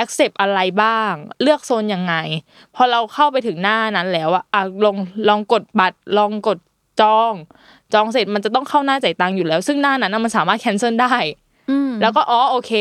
[0.01, 2.13] accept อะไรบ้าง เลือกโซนยังไง
[2.75, 4.97] พอเราเข้าไปถึงหน้านั้นแล้วอะอะลอง
[5.29, 6.57] ลองกดบัตร ลองกด
[7.01, 7.33] จอง
[7.93, 11.13] จองเสร็จมันจะต้องเข้าหน้าจ่ายตังค์อยู่แล้ว ซึ่งหน้านั้นนะมันสามารถ cancel ได้
[11.69, 12.73] อืมแล้วก็อ๋อโอเค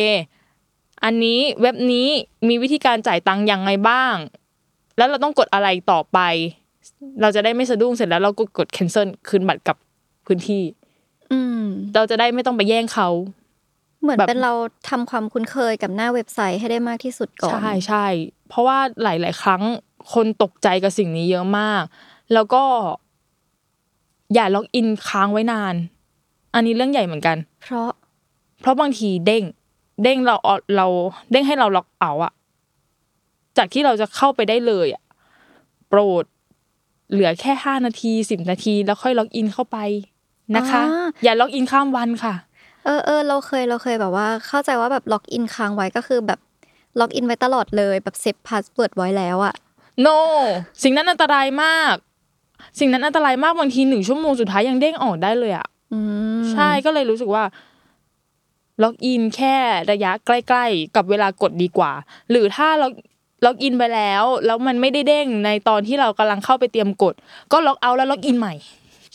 [1.04, 2.08] อันนี้เว็บนี้
[2.48, 4.14] มีวิธีการจ่ายตังค์ยังไงบ้าง
[4.96, 6.18] แล้วเราต้องกดอะไรต่อไป
[7.20, 9.76] เราจะได้ไม่สะดุ้งเสร็จแล้วเราก็กด cancel คืนบัตรกลับ
[10.26, 10.62] พื้นที่
[11.32, 11.62] อืม
[11.94, 13.08] เราจะได้ไม่ต้องไปแย่งเขา
[14.02, 14.52] เหมือนแบบเป็นเรา
[14.88, 18.06] ทำความคุ้นเคยกับหน้าเว็บไซต์ให้ได้มากที่สุดก่อน ใช่ใช่
[18.48, 19.62] เพราะว่าหลาย ๆ ครั้ง
[20.14, 21.82] คนตกใจกับสิ่งนี้เยอะมาก
[22.32, 22.62] แล้วก็
[24.34, 25.74] อย่า login ค้างไว้นาน
[26.54, 27.90] อันนี้เรื่องใหญ่เหมือนกัน เพราะ
[28.60, 29.44] เพราะบางทีเด้ง
[30.02, 30.86] เด้งเราเอาเรา
[31.30, 32.32] เด้งให้เรา logout อะ
[33.56, 35.02] จากที่เราจะเข้าไปได้เลยอะ
[35.88, 36.24] โปรด
[37.10, 39.78] เหลือแค่ห้านาทีสิบนาที แล้วค่อย login เข้าไป
[40.56, 42.34] นะคะอ่าอย่า login ข้ามวันค่ะ
[42.84, 46.40] เออเออเราเคยเราเคยแบบว่า เข้าใจว่าแบบ login ค้างไว้ก็คือแบบ
[47.00, 49.54] login ไว้ตลอดเลยแบบ save password ไว้แล้วอะ
[50.06, 50.18] no
[50.82, 51.94] สิ่งนั้นอันตรายมาก
[52.78, 55.98] สิ่งนั้นอันตรายมากบางทีหนึ่งชั่วโมงสุดท้ายยังเด้งออกได้เลยอะอื
[56.38, 57.44] มใช่ก็เลยรู้สึกว่า
[58.82, 59.56] ล็อกอินแค่
[59.90, 61.92] ระยะใกล้ ๆ กับเวลากดดีกว่า
[62.30, 62.92] หรือถ้าล็อก
[63.44, 67.14] ล็อกอินไปแล้ว แล้วมันไม่ได้เด้งในตอนที่เรากำลังเข้าไปเตรียมกด
[67.52, 68.54] ก็ล็อกเอาท์แล้วล็อกอินใหม่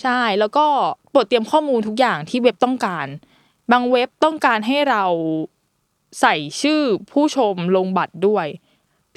[0.01, 0.65] ใช่ แล้วก็
[1.13, 3.07] ปลดเตรียมข้อมูลทุกอย่างที่เว็บต้องการ
[3.71, 5.03] บางเว็บต้องการให้เรา
[6.21, 8.47] ใส่ชื่อผู้ชมลงบัตรด้วย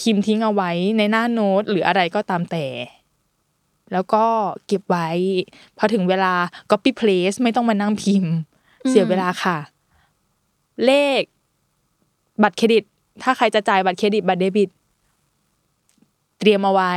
[0.01, 2.66] พิมพ์ทิ้งเอาไว้ในหน้าโน้ตหรืออะไรก็ตามแต่
[3.92, 4.25] แล้วก็
[4.66, 5.09] เก็บไว้
[5.79, 6.35] พอถึงเวลา
[6.70, 8.33] copy paste ไม่ต้องมานั่งพิมพ์
[8.88, 9.59] เสียเวลาค่ะ
[10.85, 11.23] เลข
[12.42, 12.85] บัตรเครดิต
[13.23, 14.70] ถ้าใครจะจ่ายบัตรเครดิตบัตรเดบิต
[16.38, 16.94] เตรียมเอาไว้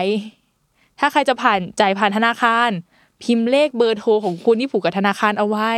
[0.99, 2.69] ถ้าใครจะผ่านจ่ายผ่านธนาคาร
[3.23, 5.71] พิมพ์เลขเบอร์โทรของคุณที่ผูกกับธนาคารเอาไว้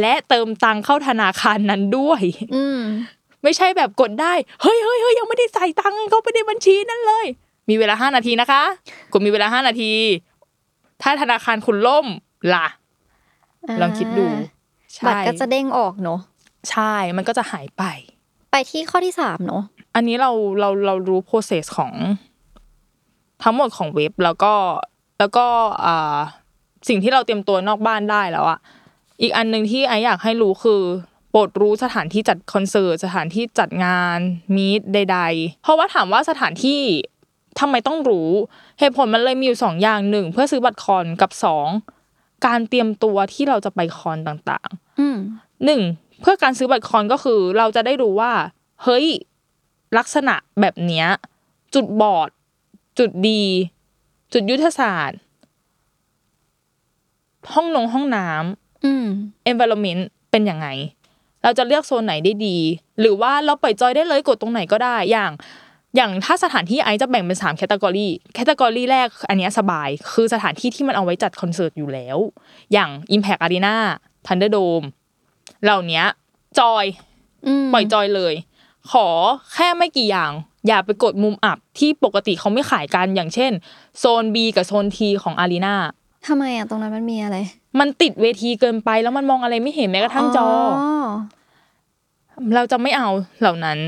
[0.00, 2.22] และเติมตังเข้าธนาคารนั้นด้วย
[2.54, 2.80] อืม
[3.42, 7.26] ไม่ใช่แบบกดได้ เฮ้ยเฮ้ยเฮ้ยยังไม่ได้ใส่ตังค์เข้าไปในบัญชีนั้นเลย
[7.68, 8.62] มีเวลาห้านาทีนะคะ
[9.12, 9.92] คุณมีเวลาห้านาที
[11.02, 12.06] ถ้าธนาคารคุณล่ม
[12.54, 12.66] ล่ะ
[13.80, 14.26] ลองคิดดู
[14.94, 16.20] ใช่บัตรก็จะเด้งออกเนอะ
[16.70, 17.82] ใช่ มันก็จะหายไป
[18.50, 19.62] ไปที่ข้อที่สามเนอะ
[19.94, 21.92] อันนี้เราเราเรารู้ process ของ
[23.42, 24.52] ทั้งหมดของเว็บแล้วก็
[25.18, 25.46] แล้วก็
[25.84, 26.18] อ่า
[26.88, 28.58] สิ่งที่เราเตรียมตัวนอกบ้านได้แล้วอะ
[29.22, 30.82] อีกอันหนึ่งที่ไออยากให้รู้คือ
[31.30, 34.18] โปรดรู้สถานที่จัดคอนเสิร์ตสถานที่จัดงาน
[34.54, 36.82] มีดใด ๆ เพราะว่าถามว่าสถานที่
[37.60, 38.30] ทำไมต้องรู้
[38.78, 41.68] เหตุผลมันเลยมีอยู่สองอย่างหนึ่งเพื่อซื้อบัตรคอนกับสอง
[42.46, 45.16] การเตรียมตัวที่เราจะไปคอนต่างๆอืม
[45.64, 45.82] หนึ่ง
[46.20, 48.32] เพื่อการซื้อบัตรคอนก็คือ เราจะได้รู้ว่า
[48.84, 49.06] เฮ้ย
[49.98, 51.06] ลักษณะแบบเนี้ย
[51.74, 52.28] จุดบอด
[52.98, 53.44] จุดดี
[54.32, 55.18] จุดยุทธศาสตร์
[57.54, 58.28] ห้องนงห้องน้
[58.84, 60.66] อืมำ environment เป็นยังไง
[61.42, 62.58] เราจะเลือกโซนไหนได้ดี
[63.00, 65.32] หรือว่าเราปล่อยจอยได้เลยกดตรงไหนก็ได้อย่าง
[65.96, 72.18] อย่างถ้าสถานที่ไอซ์จะแบ่งเป็นสาม category category แรกอันเนี้ยสบาย คือสถานที่ที่มันเอาไว้จัดคอนเสิร์ตอยู่แล้ว
[72.72, 73.76] อย่าง Impact Arena
[74.26, 74.86] Thunderdome
[75.62, 76.04] เหล่าเนี้ย
[76.58, 76.84] joy
[77.46, 78.34] อืมปล่อยจอยเลย
[78.92, 79.06] ขอ
[79.54, 80.32] แค่ไม่กี่อย่าง
[80.66, 83.52] อย่าไปกดมุมอับที่ปกติเขาไม่ขายกันอย่างเช่น
[83.98, 85.74] โซน B กับโซน T ของอารีนา
[86.26, 87.36] ทำไมอะตรงนั้นมันมีอะไร
[87.80, 90.48] มันติดเวทีเกินไปแล้วมันมองอะไรไม่เห็นแม้กระทั่งจอ
[92.54, 93.08] เราจะไม่เอา
[93.40, 93.78] เหล่านั้น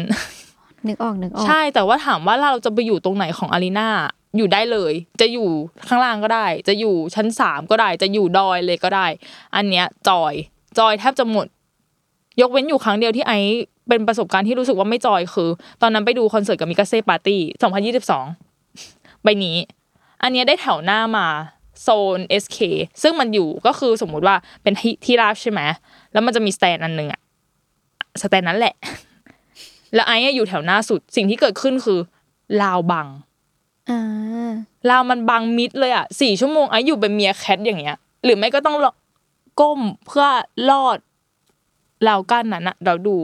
[0.86, 3.88] นึกออกนึกออก ใช่แต่ว่าถามว่าเราจะไปอยู่ตรงไหนของอารีนา
[4.36, 5.48] อยู่ได้เลย จะอยู่
[5.88, 9.06] ข้างล่างก็ได้ จะอยู่ชั้นสามก็ได้ จะอยู่ดอยเลยก็ได้
[9.56, 10.32] อันเนี้ย จอย
[10.78, 11.46] จอยแทบจะหมด
[12.40, 15.50] ยกเว้นอยู่ครั้งเดียวที่ไอซ์เป็นประสบการณ์ที่รู้สึกว่าไม่ joy คือ
[15.82, 17.40] ตอนนั้นไปดูคอนเสิร์ตกับมิกาเซ่ปาร์ตี้
[18.46, 19.56] 2022 ใบนี้
[20.22, 21.26] อันเนี้ยได้แถวหน้ามา
[21.82, 22.58] โซน SK
[23.02, 25.60] ซึ่งมันอยู่ก็คือสมมุติว่าเป็นที่ที่ราบใช่ไหม
[26.12, 27.20] แล้วมันจะมี stand อันหนึ่งอะ
[28.22, 28.74] stand นั้นแหละ
[29.94, 31.98] แล้วไอซ์อะอยู่แถวหน้าสุดสิ่งที่เกิดขึ้นคือ
[32.62, 33.06] ราวบัง
[33.90, 34.52] อ่า
[34.90, 38.76] ลาวมันบังมิดเลยอะสี่ชั่วโมงไอ้อยู่เป็นเมียแคทอย่างเงี้ย หรือไม่ก็ต้อง
[39.60, 40.26] ก้มเพื่อ
[40.70, 40.98] ลอด
[42.08, 43.16] ราวกั้นนั้นอะเราดู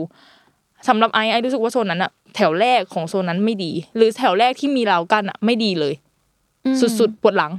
[0.87, 5.93] สำหรับไอ้ไอ้รู้สึกว่าโซนนั้นอะแถวแรกของโซนนั้นไม่ดี หรือแถวแรกที่มีราวกั้นอะไม่ดีเลย
[6.65, 7.51] อืมสุดๆปวดหลัง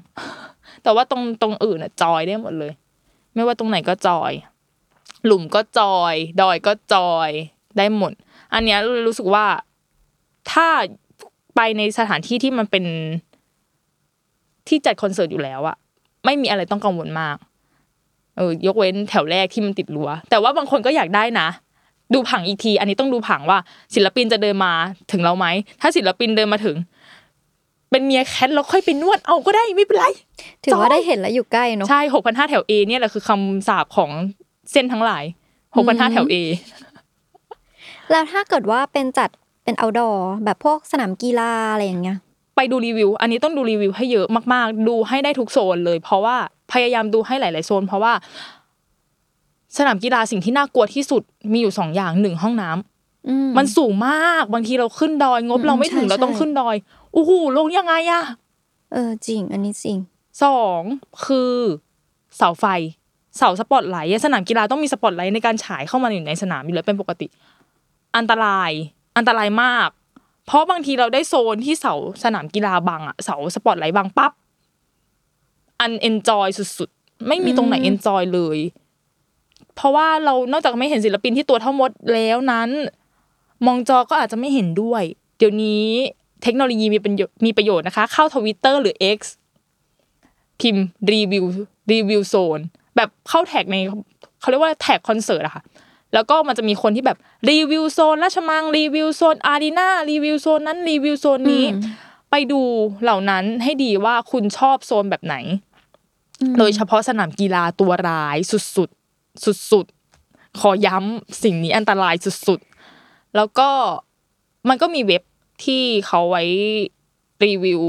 [0.89, 2.73] แต่ว่าตรงตรงอื่นอะจอยได้หมดเลย
[3.35, 4.33] ไม่ว่าตรงไหนก็จอย
[5.25, 7.31] หลุมก็จอย ดอยก็จอย
[7.79, 8.13] ได้หมด
[8.55, 9.47] อันเนี้ยรู้สึกว่า
[10.53, 10.69] ถ้า
[11.57, 12.85] ไปในสถานที่ที่มันเป็น
[14.69, 15.77] ที่จัดคอนเสิร์ตอยู่แล้วอะ
[16.25, 17.37] ไม่มีอะไรต้องกังวลมาก
[18.37, 21.49] เออยกเว้นแถวแรกที่มันติดรั้วแต่ว่าบางคนก็อยากได้นะ
[22.15, 23.59] ดูผังอีกที อันนี้ต้องดูผังว่า
[23.95, 24.73] ศิลปินจะเดินมา
[25.13, 25.47] ถึงเราไหม
[25.81, 26.77] ถ้าศิลปินเดินมาถึง
[27.91, 30.07] เป็นเมียแคทแล้วค่อยไปนวดเอาก็ได้ไม่เป็นไร
[30.65, 34.11] ถือว่าได้เห็นแล้วอยู่ใกล้เนอะใช่หกพันห้าแถว A เนี่ยแหละคือคำสาปของ
[34.73, 35.25] เส้นทั้งหลาย
[35.77, 36.35] หกพันห้าแถว A
[38.11, 39.31] แล้วถ้าเกิดว่าเป็นจัด
[39.65, 42.19] เป็น outdoor แบบพวกสนามกีฬาอะไรอย่างเงี้ย
[42.57, 46.37] ไปดูรีวิว อันนี้ต้องดูรีวิวให้เยอะมาก ๆ ดูให้ได้ทุกโซนเลย เพราะว่า
[46.73, 48.13] พยายามดูให้หลาย ๆ โซน เพราะว่า
[49.77, 51.23] สนามกีฬาสิ่งที่น่ากลัวที่สุด
[51.53, 56.77] มีอยู่สองอย่างหนึ่งห้องน้ำอืมมันสูงมากบางทีเราขึ้นดอยงบอืมเราไม่ถึงใช่เราต้องใช่ขึ้นดอย
[57.13, 58.23] โอ้โหลงยังไงอะ
[58.93, 59.99] เออจริง อันนี้จริง
[60.43, 60.81] สอง
[61.27, 61.55] คือ
[62.37, 62.65] เสาไฟ
[63.37, 67.27] เสาสปอตไลท์สนามกีฬาต้องมีสปอตไลท์ในการฉายเข้ามาอยู่ในสนามอยู่แล้วเป็นปกติ
[68.17, 68.71] อันตราย
[69.17, 69.89] อันตรายมาก
[70.47, 71.95] เพราะบางทีเราได้โซนที่เสา
[72.25, 74.33] สนามกีฬาบังอะเสาสปอตไลท์บังปั๊บ
[75.81, 78.59] อัน enjoy สุดๆ ไม่มีตรงไหน enjoy เลย
[79.75, 82.71] เพราะว่าเรานอกจากไม่เห็นศิลปินที่ตัวเท่ามดแล้วนั้น
[83.67, 85.03] มองจอก็อาจจะไม่เห็นด้วย
[85.39, 85.89] เดี๋ยวนี้
[86.43, 89.19] เทคโนโลยีมีเป็นมีประโยชน์นะคะ เข้าทวิตเตอร์หรือ X
[90.61, 91.45] พิมพ์รีวิว
[91.93, 92.61] รีวิวโซน
[92.97, 93.77] แบบเข้าแท็กใน
[94.41, 95.63] เขาเรียกว่าแท็กคอนเสิร์ตอะค่ะ
[96.15, 97.19] แล้วก็มันจะมีคนที่แบบ
[97.51, 101.65] รีวิวโซนราชมังรีวิวโซนอารีนารีวิวโซนนั้นรีวิวโซนนี้
[102.31, 102.61] ไปดู
[103.03, 105.37] เหล่านั้นให้ดีว่าคุณชอบโซนแบบไหน
[106.59, 112.15] โดยเฉพาะสนามกีฬาตัวร้ายสุดๆสุดๆขอย้ำสิ่งนี้อันตราย
[112.47, 113.69] สุดๆ แล้วก็
[114.69, 115.23] มันก็มีเว็บ
[115.65, 116.45] ที่เขาไว้
[117.45, 117.83] รีวิว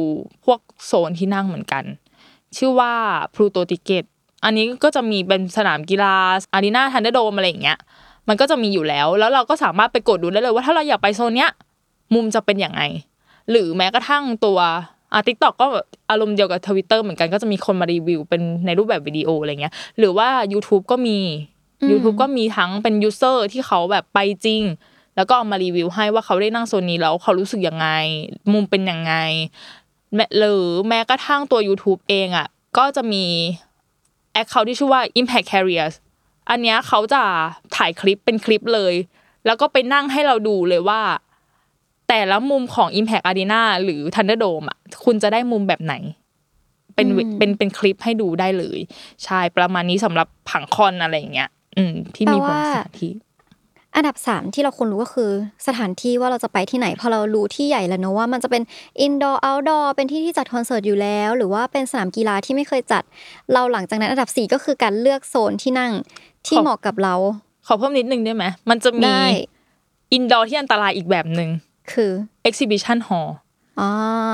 [0.45, 1.83] พวกโซนที่นั่งเหมือนกัน
[2.57, 2.93] ชื่อว่า
[3.35, 4.05] Pluto Ticket
[4.43, 6.13] อันนี้ก็จะมีเป็นสนามกีฬา
[6.53, 7.77] อารีนาทันเดอร์โดมอะไรอย่างเงี้ย
[8.27, 11.51] มันก็จะมีอยู่แล้ว แล้วเราก็สามารถไปกดดูได้เลยว่าถ้าเราอยากไปโซนเนี้ย
[12.13, 12.81] มุมจะเป็นอย่างไง
[13.51, 14.59] หรือแม้กระทั่งตัว
[15.13, 21.17] อะ TikTok ก็แบบอารมณ์เดียวกับทวิตเตอร์เหมือนกันก็จะมีคนมารีวิวเป็นในรูปแบบวิดีโออะไรเงี้ย หรือว่า YouTube ก็มี
[21.89, 24.61] YouTube ก็มีทั้งเป็น user ที่เขาแบบไปจริง
[25.19, 27.87] แล้วก็เอามารีวิวให้ว่าเขาได้นั่งโซนนี้แล้วเขารู้สึกยังไง
[28.53, 29.13] มุมเป็นยังไง
[30.15, 33.25] แม้หรือแม้กระทั่งตัว YouTube เองอะก็จะมี
[34.33, 35.95] account ที่ชื่อว่า Impact Careers
[36.49, 37.21] อันเนี้ยเขาจะ
[37.75, 38.93] ถ่ายคลิปเป็นคลิปเลย
[39.45, 41.01] แล้วก็ไปนั่งให้เราดูเลยว่า
[42.09, 45.95] แต่ละมุมของ Impact Arena หรือ Thunderdome อะคุณจะได้มุมแบบไหน
[46.95, 48.79] เป็นเวเป็นเป็นคลิปให้ดูได้เลย
[49.23, 53.11] ใช่ประมาณนี้สำหรับผังคอนอะไรอย่างเงี้ย อืมที่มีผลสถานที่
[53.95, 55.31] อันดับสามที่เราควรรู้ก็คือ
[55.67, 58.63] สถานที่ว่าเราจะไปที่ไหนพอเรารู้ที่ใหญ่แล้วเนอะว่ามันจะเป็น
[59.01, 63.03] indoor outdoor เป็นที่ที่จัดคอนเสิร์ตอยู่แล้ว หรือว่าเป็นสนามกีฬาที่ไม่เคยจัด
[63.53, 65.91] เราหลังจากนั้นอันดับสี่ก็คือการเลือกโซนที่นั่ง
[66.47, 67.15] ที่ขอเหมาะกับเรา
[67.67, 69.23] ขอเพิ่มนิดนึงได้ไหมมันจะมีได้
[70.13, 71.49] indoor ที่อันตรายอีกแบบหนึ่ง
[71.91, 72.11] คือ
[72.47, 73.31] exhibition hall
[73.79, 73.89] อ๋อ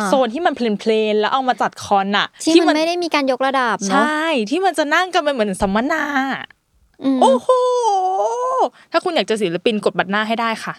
[0.08, 6.55] โซนที่มันเพลนๆแล้วเอามาจัดคอนอะที่มันไม่ได้มีการยกระดับใชเนาะ่ที่มันจะนั่งกันเป็นเหมือนสัมมนาอืม
[7.22, 7.50] โอ้โห
[8.92, 10.74] ถ้าคุณอยากจะศิลปินกดบัตรหน้าให้ได้ค่ะ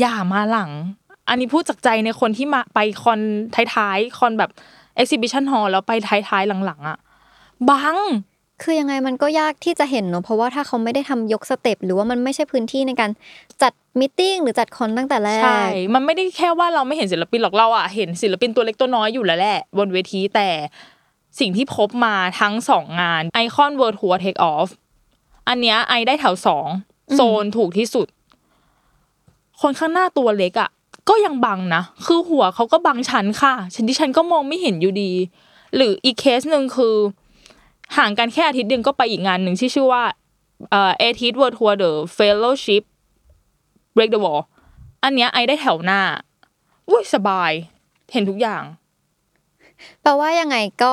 [0.00, 0.70] อย่ามาหลัง
[1.28, 3.20] อันนี้พูดจากใจในคนที่มาไปคอน
[3.74, 4.50] ท้ายๆคอนแบบ
[5.00, 6.98] exhibition hall แล้วไปท้ายๆหลังๆอะ
[7.68, 7.96] บัง
[8.62, 13.10] คือยังไงมันก็ยากที่จะเห็นเนอะเพราะว่าถ้าเขาไม่ได้ทำยกสเต็ปหรือว่ามันไม่ใช่พื้นที่ในการ
[13.62, 20.48] จัด meeting หรือจัดคอนตั้งแต่แรกใช่ มันไม่ได้แค่ว่าเราไม่เห็นศิลปินหรอกเราอะเห็นศิลปินตัวเล็กตัวน้อยอยู่แล้วแหละบนเวทีแต่
[21.40, 24.68] สิ่งที่พบมาทั้งสองงาน iKON world tour Take Off
[25.48, 26.66] อันเนี้ย I ได้แถวสอง
[27.14, 28.06] โซนถูกที่สุด
[29.60, 30.70] คนข้างหน้าตัวเล็กอะ
[31.08, 35.12] ก็ยังบังนะคือหัวเขาก็บังฉันค่ะ ฉันที่ฉันก็มองไม่เห็นอยู่ดี
[35.76, 36.96] หรืออีกเคสหนึ่งคือ
[37.96, 40.02] ห่างกันแค่อาทิตย์เดียวก็ไปอีกงานหนึ่งที่ชื่อว่า
[40.70, 42.82] เอ่อ ATEEZ world tour The Fellowship
[43.96, 44.42] break the wall
[45.02, 46.00] อันเนี้ย I ได้แถวหน้า
[46.88, 47.52] อุ้ยสบาย
[48.12, 48.62] เห็นทุกอย่าง
[50.02, 50.92] แปลว่ายังไงก็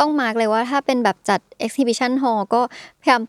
[0.00, 2.60] ต้อง mark เลยว่าถ้าเป็นแบบจัด exhibition hall ก็
[3.00, 3.22] พยายาม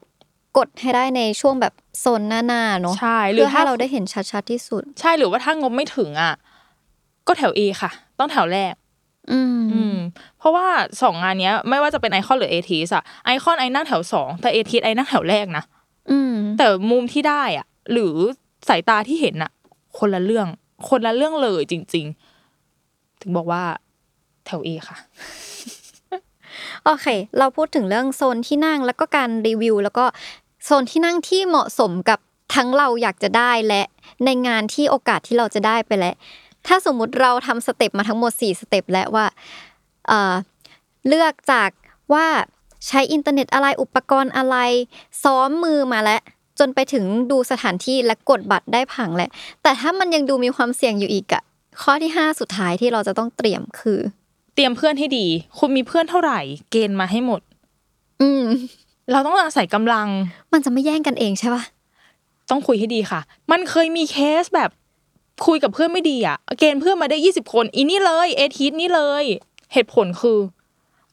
[0.58, 6.34] กดให้ได้ในช่วงแบบโซนหน้าๆเนาะใช่หรืเพื่ออถ้าให้เราได้เห็นชัดๆที่สุด ใช่หรือว่าถ้างบไม่ถึงอะ
[7.28, 8.74] ก็แถว A ค่ะ ต้องแถวแรก
[9.32, 9.98] อืมอืม
[10.40, 10.68] เพราะว่า
[11.02, 15.64] สองงานเนี้ย ไม่ว่าจะเป็นไอคอนหรือเอทีสอะไอคอนไอนั่งแถวสองแต่เอทีไอนั่งแถวแรกนะ
[16.12, 18.16] อืมแต่มุมที่ได้อะ หรือ
[18.68, 19.52] สายตาที่เห็นอะ
[19.98, 20.48] คนละเรื่อง
[20.90, 22.06] คนละเรื่องเลยจริง
[22.64, 23.64] ๆ ถึงบอกว่า
[24.46, 24.98] แถว A ค่ะ
[26.86, 27.08] โอเค
[27.40, 30.06] เราพูดถึงเรื่องโซนที่นั่งแล้วก็การรีวิว แล้วก็
[30.66, 32.20] โซนที่นั่งที่เหมาะสมกับ
[32.56, 33.84] ทั้งเราอยากจะได้และ
[34.26, 36.16] ในงานที่โอกาสที่เราจะได้ไปแล้ว
[36.68, 39.26] ถ้าสมมุติเราทำ step มาทั้งหมด 4 step แล้วว่า
[40.08, 40.34] เอ่อ
[41.08, 41.70] เลือกจาก
[42.14, 42.28] ว่า
[42.88, 44.56] ใช้อินเทอร์เน็ตอะไรอุปกรณ์อะไร
[45.24, 46.22] ซ้อมมือมาแล้ว
[46.60, 49.30] จนไปถึงดูสถานที่และกดบัตรได้ผังแหละ
[49.64, 51.44] แต่ถ้ามันยังดูมีความเสี่ยงอยู่อีกอะ
[51.82, 54.00] ข้อที่ 5 สุดท้ายที่เราจะต้องเตรียมคือ
[54.56, 55.26] เตรียมเพื่อนให้ดี
[55.58, 56.40] คุณมีเพื่อนเท่าไหร่
[56.72, 57.42] เกณฑ์มาให้หมด
[58.22, 58.44] อืม
[59.12, 60.08] เราต้องอาศัยกำลัง
[60.54, 61.64] มันจะไม่แย่งกันเองใช่ปะ
[62.50, 63.20] ต้องคุยให้ดีค่ะ
[63.52, 64.72] มันเคยมีเคสแบบ
[65.46, 69.24] คุยกับเพื่อนไม่ดีอะ เกณฑ์เพื่อนมาได้ยี่สิบคน อีนี่เลย เอทีสนี่เลย
[69.74, 70.40] เหตุผลคือ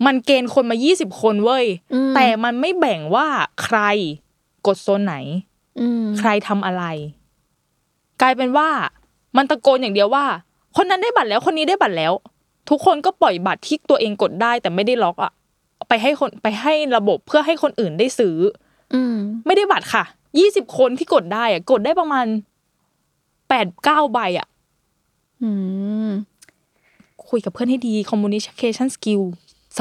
[0.06, 3.26] มันเกณฑ์คนมายี่สิบคนเว้ยอืมแต่มันไม่แบ่งว่า
[3.62, 3.78] ใคร
[4.66, 5.16] กดโซนไหน
[5.80, 6.84] อืมใครทำอะไร
[8.20, 8.68] กลายเป็นว่า
[9.36, 10.24] มันตะโกนอย่างเดียวว่า
[10.76, 12.12] คนนั้นได้บัตรแล้ว คนนี้ได้บัตรแล้ว
[12.70, 15.32] ทุกคนก็ปล่อยบัตรที่ตัวเองกดได้แต่ไม่ได้ล็อกอะ
[15.88, 18.36] ไปให้คนไปให้ระบบเพื่อให้คนอื่นได้ซื้อ
[18.94, 19.16] อืม
[19.46, 20.04] ไม่ได้บัตรค่ะ
[20.38, 22.26] ยี่สิบคนที่กดได้อะกดได้ประมาณ
[23.48, 24.48] แปดเก้าใบอะ
[25.42, 25.50] อื
[26.08, 26.10] ม
[27.28, 29.22] คุยกับเพื่อนให้ดี communication skill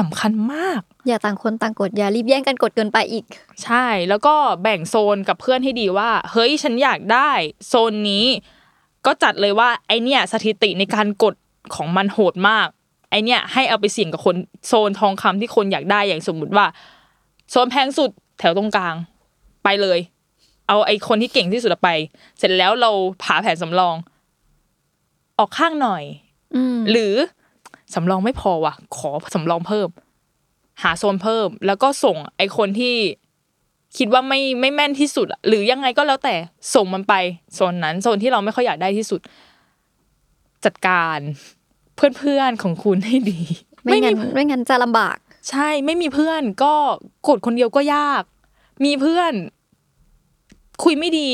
[0.10, 3.24] ำคัญมาก อย่าต่างคนต่างกดอย่ารีบแย่งกันกดเกินไปอีก
[3.64, 7.30] ใช่ แล้วก็แบ่งโซนกับเพื่อนให้ดีว่า เฮ้ยฉันอยากได้
[7.68, 8.26] โซนนี้
[9.06, 11.34] ก็จัดเลยว่า ไอเนี่ย สถิติในการกด
[11.74, 12.68] ของมันโหดมาก
[13.14, 16.66] ไอเนี่ยให้เอาไปเสี่ยงกับคนโซนทองคำที่คนอยากได้อย่างสมมุติว่า
[17.50, 18.94] โซนแพงสุดแถวตรงกลาง
[19.64, 19.98] ไปเลย
[20.68, 21.90] เอาไอคนที่เก่งที่สุดไป
[22.38, 22.90] เสร็จแล้วเรา
[23.22, 23.94] ผาแผนสำรอง
[25.38, 26.04] ออกข้างหน่อย
[26.54, 27.14] อืมหรือ
[27.94, 29.88] สำรองไม่พอว่ะ ขอสำรองเพิ่ม
[30.82, 32.96] หาโซนเพิ่ม แล้วก็ส่งไอคนที่
[33.96, 36.34] คิดว่าไม่ไม่แม่นที่สุดอะหรือยังไงก็แล้วแต่
[36.74, 37.14] ส่งมันไป
[37.54, 39.20] โซนนั้นโซนที่เราไม่ค่อยอยากได้ที่สุด
[40.64, 41.18] จัดการ
[41.96, 43.40] เพื่อนๆของคุณให้ดี
[43.84, 45.16] ไม่งั้นมีไม่งั้นจะลำบาก
[45.50, 46.74] ใช่ไม่มีเพื่อนก็
[47.28, 48.22] กดคนเดียวก็ยาก
[48.84, 49.32] มีเพื่อน
[50.84, 51.28] คุยไม่ดี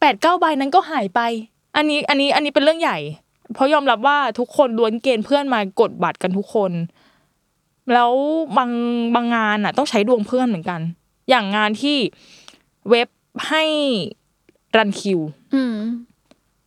[0.00, 1.20] แปดเก้าใบนั้นก็หายไป
[1.76, 2.98] อันนี้อันนี้อันนี้เป็นเรื่องใหญ่
[3.54, 6.72] เพราะยอมรับว่าทุกคนล้วนเกณฑ์เพื่อนมากดบัตรกันทุกคน
[7.92, 8.12] แล้ว
[8.56, 8.70] บาง
[9.14, 10.80] บางงานอะ ต้องใช้ดวงเพื่อนเหมือนกัน
[11.28, 11.96] อย่างงานที่
[12.90, 13.08] เว็บ
[13.48, 13.64] ให้
[14.76, 15.20] รันคิว
[15.54, 15.74] อืม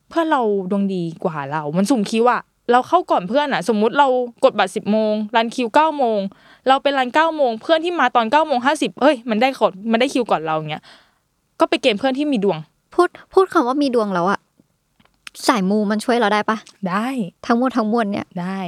[0.10, 4.08] เพื่อนเราดวงดีกว่าเรา มันสุ่มคิวอะ เราเข้าก่อนเพื่อนอะสมมุติเรา
[4.44, 6.20] กดบัตรสิบโมงรันคิวเก้าโมง
[6.68, 10.84] เราเป็นรันเก้าโมงเพื่อนที่มาตอนเก้าโมงห้าสิบเอ้ยมันได้กดมันได้คิวก่อนเราเงี้ย
[11.60, 12.58] ก็ไปเกณฑ์เพื่อนที่มีดวง
[12.94, 14.40] พูดพูดคำว่ามีดวงแล้วอะ
[15.48, 16.58] สายมูมันช่วยเราได้ปะ
[16.90, 17.08] ได้
[17.46, 18.60] ทั้งหมดทั้งมวลเนี่ยได้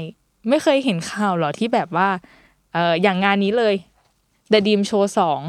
[0.50, 2.10] ไม่เคยเห็นข่าวหรอที่แบบว่า
[2.74, 3.76] เอออย่างงานนี้เลย
[4.52, 5.40] The Dream Show สอง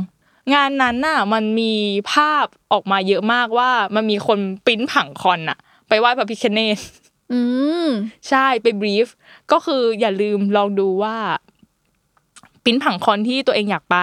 [0.54, 1.72] งานนั้นน่ะมันมี
[2.12, 5.58] ภาพออกมาเยอะมากว่ามันมีคนปริ้นผังคอนน่ะ
[5.88, 6.78] ไปไหว้พระพิคเนต
[7.32, 7.40] อื
[7.86, 7.88] ม
[8.28, 9.08] ใช่ไปบรีฟ
[9.52, 11.16] ก็คืออย่าลืมลองดูว่า
[12.64, 13.98] ปริ้นผังคอนที่ตัวเองอยากไป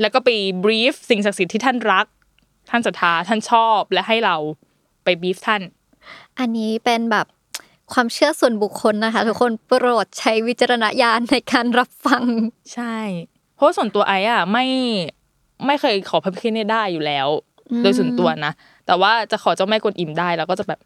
[0.00, 0.28] แล้วก็ไป
[0.64, 2.06] บรีฟสิ่งศักดิ์สิทธิ์ที่ท่านรัก
[2.70, 4.36] ท่านศรัทธาท่านชอบและให้เรา
[5.04, 5.62] ไปบรีฟท่าน
[6.38, 7.26] อันนี้เป็นแบบ
[7.92, 12.24] ความเชื่อส่วนบุคคลนะคะ ทุกคนโปรดใช้วิจารณญาณในการรับฟัง
[12.74, 12.96] ใช่
[13.54, 14.66] เพราะว่าส่วนตัวไอ้อะไม่
[15.66, 17.28] ไม่เคยขอพระพิฆเนศได้อยู่แล้ว
[17.70, 18.52] อืมโดยส่วนตัวนะ
[18.86, 20.80] แต่ว่าจะขอเจ้าแม่กวนอิมได้แล้วก็จะแบบ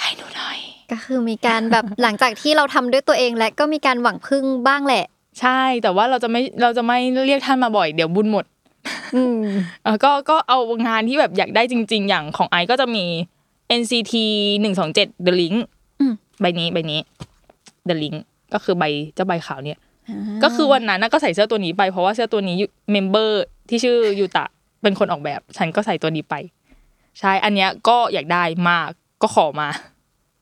[0.00, 0.58] ให้หนูหน่อย
[0.90, 5.04] ก็คือมีการแบบหลังจากที่เราทำด้วยตัวเองและก็มีการหวังพึ่งบ้างแหละ
[5.40, 8.44] ใช่แต่ว่าเราจะไม่เราจะไม่เรียกท่านมาบ่อยเดี๋ยวบุญหมด
[9.16, 9.38] อืม
[9.84, 10.58] เออก็ก็เอา
[10.88, 13.04] งานที่แบบอยากได้จริง ๆ อย่างของไอซ์ก็จะมี
[13.80, 14.14] NCT
[14.60, 15.58] หนึ่งสองเจ็ด The Link
[16.00, 17.00] อืมใบนี้ใบนี้
[17.88, 18.16] The Link
[18.52, 18.84] ก็คือใบ
[19.14, 19.78] เจ้าใบขาวเนี่ย
[20.42, 22.56] ก็คือวันนั้นน่ะก็ใส่เสื้อตัวนี้ไปเพราะว่าเสื้อตัวนี้
[22.92, 24.44] member ที่ชื่อยูตะ
[24.82, 26.34] เป็นคนออกแบบ ฉันก็ใส่ตัวนี้ไป
[27.18, 28.90] ใช่ อันเนี้ยก็อยากได้มาก
[29.22, 29.68] ก็ขอมา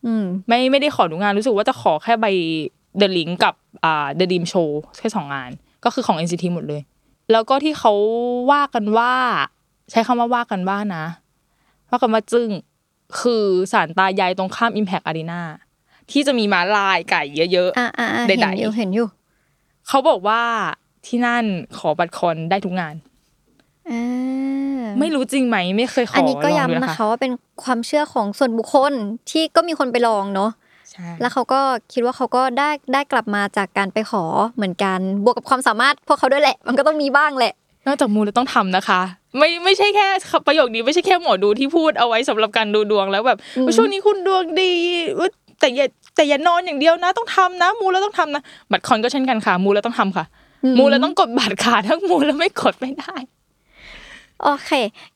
[0.06, 2.26] อืม ไม่ไม่ได้ขอดูงานรู้สึกว่าจะขอแค่ใบ
[3.00, 5.50] The Link กับอ่า The Dream Show แค่สองงาน
[5.84, 6.82] ก็คือของ NCT หมดเลย
[7.32, 7.92] แล้วก็ที่เขา
[8.52, 9.12] ว่ากันว่า
[9.90, 11.04] ใช้คำว่าว่ากันว่านะ
[11.90, 12.48] ว่ากันว่าจึ้ง
[13.20, 15.40] คือสารตายายตรงข้าม Impact Arena
[16.10, 20.42] ที่จะมีม้าลายไก่เยอะอ่าอ่าใดเห็นๆอยู่เห็นอยู่ๆเขาบอกว่า
[21.06, 21.44] ที่นั่น
[21.78, 23.15] ขอบัตรคอนได้ทุกงานอ่า
[25.00, 27.32] ไม่รู้จริงไหมไม่เคยขออันนี้ก็ลงดูย้ำนะคะว่าเป็น
[27.64, 28.92] ความเชื่อของส่วนบุคคล
[29.30, 30.50] ที่ก็มีคนไปลองเนาะ
[30.90, 31.60] ใช่แล้วเขาก็
[31.92, 34.24] คิดว่าเขาก็ได้ได้กลับมาจากการไปขอ
[34.56, 37.52] เหมือนกัน บวกกับความสามารถพวกเขาด้วยแหละ มันก็ต้องมีบ้างแหละ
[37.86, 39.00] นอกจากมูแล้วต้องทำนะคะ
[39.38, 40.06] ไม่ไม่ใช่แค่
[40.46, 44.72] ประโยคนี้ไม่ใช่แค่หมอดูที่พูดเอาไว้สำหรับการดูดวงแล้วแบบอืมว่าช่วงนี้คุณดวงดี
[45.18, 50.24] อุ๊ยแต่อย่าแต่อย่านอนอย่างเดียวนะต้องทำนะ มูแล้วต้องทำนะ บัตรคอนก็เช่นกันค่ะ มูแล้วต้องทำค่ะ
[50.78, 53.14] มูแล้วต้องกดบัตรค่ะถ้ามูแล้วไม่กดไม่ได้
[54.42, 54.70] โอเค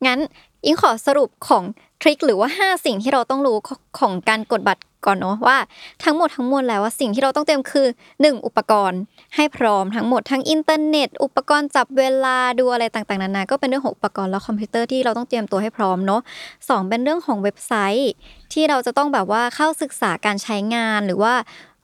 [0.07, 0.19] งั้น
[0.65, 1.65] อิงขอสรุปของ
[2.01, 3.57] ทริคหรือว่า 5 สิ่งที่เราต้องรู้
[3.99, 5.59] ของการกดบัตรก่อนเนาะว่า
[6.05, 8.47] ทั้งหมดทั้งมวลแล้วว่าสิ่งที่เราต้องเตรียมคือ 1.
[8.47, 9.01] อุปกรณ์
[9.37, 16.21] ให้พร้อมทั้งหมดทั้งอินเทอร์เน็ต อุปกรณ์จับเวลาดูอะไรต่างๆนานาก็เป็นเรื่องของอุปกรณ์และคอมพิวเตอร์ที่เราต้องเตรียมตัวให้พร้อมเนาะ
[16.69, 18.13] สองเป็นเรื่องของเว็บไซต์
[18.53, 21.35] ที่เราจะต้องแบบว่าเข้าศึกษาการใช้งานหรือว่า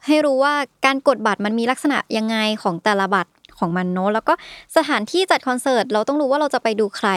[0.07, 4.35] ให้รู้ว่าการกดบัตรมันมีลักษณะยังไงของแต่ละบัตร ของมันเนอะแล้วก็
[4.77, 7.09] สถานที่จัดคอนเสิร์ตเราต้องรู้ว่าเราจะไปดูใคร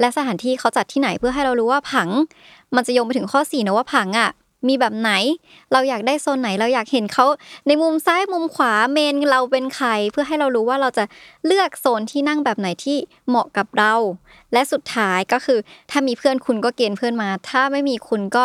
[0.00, 2.08] และสถานที่เขาจัดที่ไหนเพื่อให้เรารู้ว่าผัง
[2.74, 4.30] มันจะโยงไปถึงข้อ4นะว่าผังอะ
[4.68, 5.10] มีแบบไหน
[5.72, 7.26] เราอยากได้โซนไหน เราอยากเห็นเขา
[7.66, 11.04] ในมุมซ้ายมุมขวาเมนเราเป็นใคร เพื่อให้เรารู้ว่าเราจะ
[11.46, 12.98] เลือกโซนที่นั่งแบบไหนที่
[13.28, 13.94] เหมาะกับเรา
[14.52, 15.58] และสุดท้ายก็คือ
[15.90, 18.44] ถ้ามีเพื่อนคุณก็เกณฑ์เพื่อนมา ถ้าไม่มีคุณก็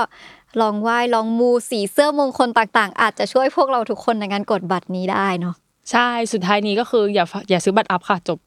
[0.62, 5.56] ลองไหว้ลองมูสีเสื้อมงคลต่างๆ อาจจะช่วยพวกเราทุกคนในการกดบัตรนี้ได้เนาะ
[5.92, 8.40] ใช่สุดท้ายนี้ก็คืออย่าฝอย่าซื้อบัตรอัพค่ะจบ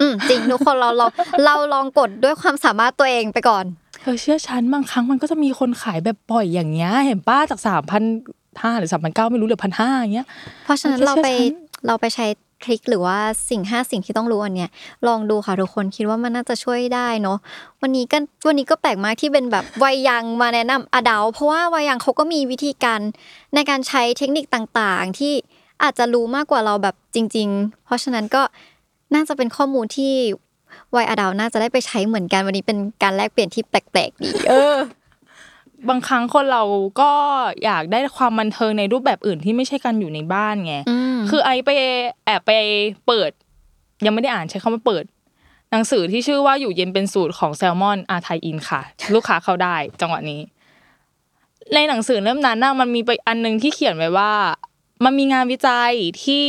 [0.00, 1.06] อืมจริงทุกคนเราเรา
[1.44, 3.64] เราลองกดด้วยความสามารถตัวเองไปก่อน
[4.00, 8.02] เธอเชื่อฉันบางครั้งมันก็จะมีคนขายแบบปล่อยอย่างเงี้ยเห็นป้าจากสามพัน
[8.62, 10.26] ห้าหรือสามพันเก้าไม่รู้เหลือพันห้าอย่างเงี้ย
[10.64, 12.26] เพราะฉะนั้นมันจะเราไปเชื่อฉันเราไปใช้
[12.62, 13.18] ทริคหรือว่า
[13.50, 14.70] สิ่งห้าสิ่งที่ต้องรู้อันเนี้ย
[15.06, 17.38] ลองดูค่ะทุกคนคิดว่ามันน่าจะช่วยได้เนาะ
[17.82, 23.00] วันนี้ก็วันนี้ก็แปลกมากที่เป็นแบบวัยยังมาแนะนำอดาเพราะว่าวัยยังเขาก็มีวิธีการ
[23.54, 25.32] ในการใช้เทคนิคต่างๆ ที่
[25.82, 28.42] อาจจะรู้มากกว่าเราแบบจริง ๆ เพราะฉะนั้นก็
[29.14, 30.14] น่าจะเป็นข้อมูลที่
[30.94, 34.76] วัยอดาวน่าจะได้ไปใช้เหมือนกันวันนี้เป็นการแลกเปลี่ยนที่แปลกๆดีเออ
[35.88, 36.62] บางครั้งคนเรา
[37.00, 37.10] ก็
[37.64, 41.70] อยากได้ความบันเทิงในรูปแบบอื่นที่ไม่ใช่การอยู่ในบ้านไงอืมคือไอไป
[42.24, 42.50] แอบไป
[43.06, 43.30] เปิด
[44.04, 45.04] ยังไม่ได้อ่านใช้คำว่าเปิด
[45.70, 48.80] หนังสือที่ชื่อว่าอยู่เย็นเป็นสูตรของแซลมอนอาไทยอินค่ะ
[49.14, 50.40] ลูกค้าเข้าได้ จังหวะนี้
[51.74, 54.32] ในหนังสือเล่มนั้นน่ะมันมีไปอันหนึงที่เขียนไว้ว่า
[55.04, 55.92] มันมีงานวิจัย
[56.24, 56.44] ที่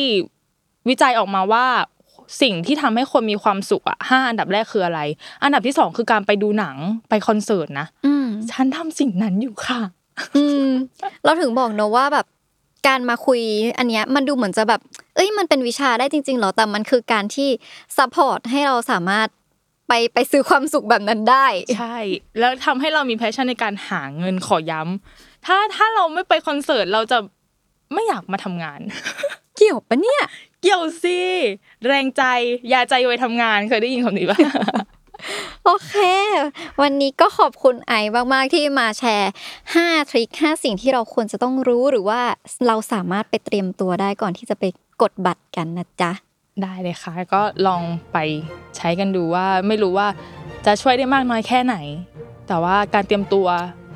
[0.89, 1.66] วิจัยออกมาว่า
[2.41, 4.99] สิ่งที่ทำให้คนมีความสุขอะห้าอันดับแรกคืออะไร
[5.43, 6.76] อันดับที่สองคือการไปดูหนัง
[7.10, 9.82] ไปคอนเสิร์ตนะอืมฉันทำสิ่งนั้นอยู่ค่ะ
[10.36, 10.68] อืม
[11.24, 12.26] เราถึงบอกเนอะว่าแบบ
[12.88, 13.41] การมาคุย
[13.78, 14.82] อันเนี้ยมันดูเหมือนจะแบบ
[15.16, 17.49] เอ้ยมันเป็นวิชาได้จริงๆเหรอแต่มันคือการที่
[17.97, 19.28] support ให้เราสามารถ
[19.88, 21.45] ไปไปซื้อความสุขแบบนั้นได้
[21.78, 21.97] ใช่
[22.39, 27.18] แล้วทำให้เรามี passion ในการหาเงินขอย้ำถ้าถ้าเราไม่ไปคอนเสิร์ตเราจะ
[27.93, 28.79] ไม่อยากมาทำงาน
[29.57, 30.21] เกี่ยวปะเนี่ย
[30.61, 31.19] เกี่ยวสิ
[31.87, 32.23] แรงใจ
[32.73, 34.37] ยาใจไว้ทำงานเคยได้ยินคำนี้ปะ
[35.65, 35.95] โอเค
[36.81, 39.31] วันนี้ก็ขอบคุณไอซ์มาก ๆ ที่มาแชร์
[39.69, 42.21] 5 ทริค 5 สิ่งที่เราควรจะต้องรู้หรือว่า
[42.67, 44.63] เราสามารถไปเตรียมตัวได้ก่อนที่จะไป
[45.01, 46.11] กดบัตรกันนะจ๊ะ
[46.61, 47.81] ได้เลยค่ะ ก็ลอง
[48.13, 48.17] ไป
[48.77, 50.07] ใช้กันดูว่า ไม่รู้ว่า
[50.65, 51.75] จะช่วยได้มากน้อยแค่ไหน
[52.47, 53.47] แต่ว่าการเตรียมตัว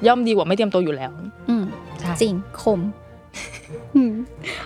[0.08, 1.12] ย่อมดีกว่าไม่เตรียมตัวอยู่แล้ว
[1.50, 1.64] อืม
[2.00, 3.05] ใช่จริงคมอืม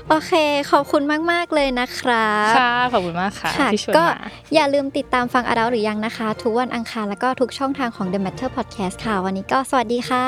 [0.10, 0.32] โอเค
[0.72, 4.16] ขอบคุณมาก ๆ เลยนะครับค่ะ ขอบคุณมากค่ะค่ะที่ชวนก็มา
[4.56, 10.28] อย่าลืมติดตามฟังอาดาหรือยังนะคะ ทุกวันอังคารแล้วก็ทุกช่องทางของ The Matter Podcast ค่ะ วันนี้ก็สวัสดีค่ะ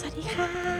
[0.00, 0.75] สวัสดีค่ะ